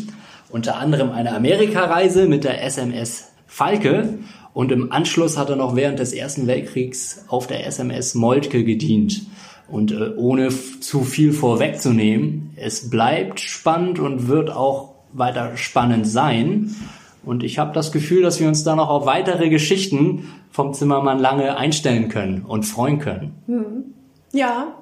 Unter 0.50 0.76
anderem 0.76 1.10
eine 1.10 1.34
Amerikareise 1.34 2.26
mit 2.26 2.44
der 2.44 2.62
SMS 2.64 3.28
Falke 3.46 4.18
und 4.54 4.70
im 4.70 4.92
Anschluss 4.92 5.36
hat 5.36 5.50
er 5.50 5.56
noch 5.56 5.74
während 5.74 5.98
des 5.98 6.12
Ersten 6.12 6.46
Weltkriegs 6.46 7.24
auf 7.28 7.48
der 7.48 7.66
SMS 7.66 8.14
Moltke 8.14 8.64
gedient. 8.64 9.26
Und 9.68 9.90
äh, 9.92 10.12
ohne 10.16 10.50
zu 10.80 11.02
viel 11.02 11.32
vorwegzunehmen, 11.32 12.52
es 12.56 12.88
bleibt 12.88 13.40
spannend 13.40 13.98
und 13.98 14.28
wird 14.28 14.50
auch 14.50 14.94
weiter 15.12 15.56
spannend 15.56 16.06
sein. 16.06 16.74
Und 17.24 17.42
ich 17.42 17.58
habe 17.58 17.72
das 17.72 17.90
Gefühl, 17.90 18.22
dass 18.22 18.38
wir 18.38 18.46
uns 18.46 18.62
da 18.62 18.76
noch 18.76 18.88
auf 18.88 19.06
weitere 19.06 19.48
Geschichten 19.48 20.28
vom 20.52 20.72
Zimmermann 20.72 21.18
lange 21.18 21.56
einstellen 21.56 22.08
können 22.08 22.42
und 22.42 22.64
freuen 22.64 23.00
können. 23.00 23.94
Ja, 24.32 24.74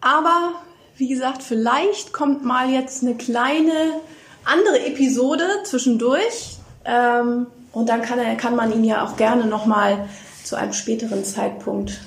aber 0.00 0.54
wie 0.96 1.08
gesagt, 1.08 1.42
vielleicht 1.42 2.12
kommt 2.12 2.44
mal 2.44 2.70
jetzt 2.70 3.02
eine 3.02 3.14
kleine 3.14 4.00
andere 4.44 4.86
Episode 4.86 5.44
zwischendurch. 5.64 6.56
Ähm, 6.84 7.46
und 7.74 7.88
dann 7.88 8.02
kann, 8.02 8.18
er, 8.18 8.36
kann 8.36 8.56
man 8.56 8.72
ihn 8.72 8.84
ja 8.84 9.04
auch 9.04 9.16
gerne 9.16 9.46
nochmal 9.46 10.08
zu 10.44 10.56
einem 10.56 10.72
späteren 10.72 11.24
Zeitpunkt 11.24 12.00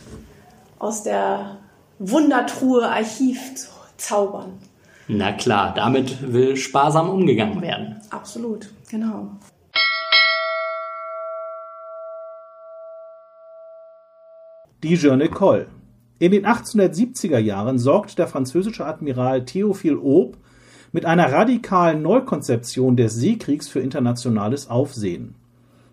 aus 0.80 1.04
der 1.04 1.58
Wundertruhe 2.00 2.88
Archiv 2.90 3.40
zaubern. 3.98 4.54
Na 5.08 5.34
klar, 5.34 5.74
damit 5.74 6.34
will 6.34 6.56
sparsam 6.56 7.10
umgegangen 7.10 7.62
werden. 7.62 7.98
Absolut, 8.10 8.70
genau. 8.90 9.32
Die 14.84 14.96
Jeune 14.96 15.30
Coll. 15.30 15.68
In 16.20 16.32
den 16.32 16.46
1870er 16.46 17.40
Jahren 17.40 17.78
sorgt 17.78 18.18
der 18.20 18.28
französische 18.28 18.86
Admiral 18.86 19.42
Théophile 19.42 19.98
Aube 19.98 20.38
mit 20.92 21.06
einer 21.06 21.32
radikalen 21.32 22.02
Neukonzeption 22.02 22.96
des 22.96 23.16
Seekriegs 23.16 23.68
für 23.68 23.80
internationales 23.80 24.70
Aufsehen. 24.70 25.36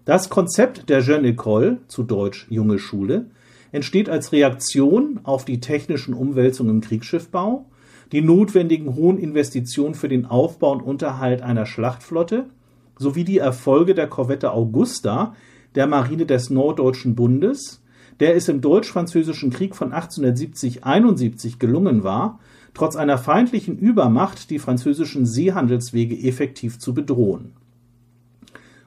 Das 0.05 0.29
Konzept 0.29 0.90
der 0.90 1.01
Jeune 1.01 1.29
École, 1.29 1.79
zu 1.88 2.03
Deutsch 2.03 2.47
junge 2.51 2.79
Schule, 2.79 3.25
entsteht 3.73 4.11
als 4.11 4.33
Reaktion 4.33 5.21
auf 5.23 5.47
die 5.47 5.61
technischen 5.61 6.12
Umwälzungen 6.12 6.77
im 6.77 6.81
Kriegsschiffbau, 6.83 7.64
die 8.12 8.21
notwendigen 8.21 8.95
hohen 8.97 9.17
Investitionen 9.17 9.95
für 9.95 10.09
den 10.09 10.27
Aufbau 10.27 10.73
und 10.73 10.83
Unterhalt 10.83 11.40
einer 11.40 11.64
Schlachtflotte 11.64 12.51
sowie 12.99 13.25
die 13.25 13.38
Erfolge 13.38 13.95
der 13.95 14.07
Korvette 14.07 14.53
Augusta 14.53 15.35
der 15.75 15.87
Marine 15.87 16.27
des 16.27 16.51
Norddeutschen 16.51 17.14
Bundes, 17.14 17.83
der 18.21 18.37
es 18.37 18.49
im 18.49 18.61
Deutsch-Französischen 18.61 19.49
Krieg 19.49 19.75
von 19.75 19.95
1870-71 19.95 21.59
gelungen 21.59 22.05
war, 22.05 22.40
trotz 22.75 22.95
einer 22.95 23.17
feindlichen 23.17 23.79
Übermacht 23.79 24.51
die 24.51 24.59
französischen 24.59 25.25
Seehandelswege 25.25 26.29
effektiv 26.29 26.79
zu 26.79 26.93
bedrohen. 26.93 27.53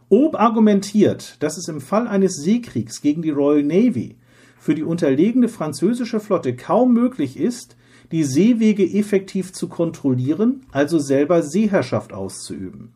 Ob 0.10 0.40
argumentiert, 0.40 1.36
dass 1.42 1.58
es 1.58 1.68
im 1.68 1.82
Fall 1.82 2.08
eines 2.08 2.38
Seekriegs 2.38 3.02
gegen 3.02 3.22
die 3.22 3.30
Royal 3.30 3.64
Navy 3.64 4.16
für 4.58 4.74
die 4.74 4.84
unterlegene 4.84 5.50
französische 5.50 6.22
Flotte 6.22 6.56
kaum 6.56 6.94
möglich 6.94 7.38
ist, 7.38 7.76
die 8.14 8.24
Seewege 8.24 8.84
effektiv 8.90 9.52
zu 9.52 9.68
kontrollieren, 9.68 10.62
also 10.72 10.98
selber 10.98 11.44
Seeherrschaft 11.44 12.14
auszuüben. 12.14 12.94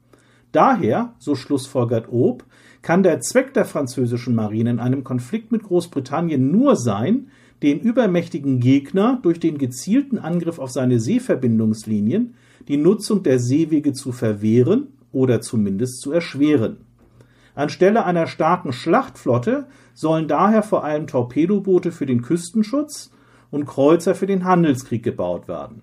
Daher, 0.53 1.13
so 1.19 1.35
schlussfolgert 1.35 2.07
Ob, 2.11 2.45
kann 2.81 3.03
der 3.03 3.19
Zweck 3.19 3.53
der 3.53 3.65
französischen 3.65 4.33
Marine 4.33 4.69
in 4.69 4.79
einem 4.79 5.03
Konflikt 5.03 5.51
mit 5.51 5.63
Großbritannien 5.63 6.49
nur 6.49 6.77
sein, 6.77 7.27
den 7.61 7.81
übermächtigen 7.81 8.61
Gegner 8.61 9.19
durch 9.21 9.39
den 9.39 9.57
gezielten 9.57 10.17
Angriff 10.17 10.59
auf 10.59 10.71
seine 10.71 10.99
Seeverbindungslinien 10.99 12.35
die 12.69 12.77
Nutzung 12.77 13.21
der 13.21 13.39
Seewege 13.39 13.91
zu 13.91 14.13
verwehren 14.13 14.87
oder 15.11 15.41
zumindest 15.41 15.99
zu 15.99 16.13
erschweren. 16.13 16.77
Anstelle 17.55 18.05
einer 18.05 18.27
starken 18.27 18.73
Schlachtflotte 18.73 19.67
sollen 19.93 20.27
daher 20.27 20.63
vor 20.63 20.83
allem 20.83 21.07
Torpedoboote 21.07 21.91
für 21.91 22.05
den 22.05 22.21
Küstenschutz 22.21 23.11
und 23.49 23.65
Kreuzer 23.65 24.15
für 24.15 24.27
den 24.27 24.45
Handelskrieg 24.45 25.03
gebaut 25.03 25.47
werden. 25.47 25.81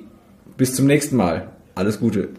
Bis 0.55 0.75
zum 0.75 0.87
nächsten 0.87 1.17
Mal. 1.17 1.49
Alles 1.75 1.99
Gute. 1.99 2.29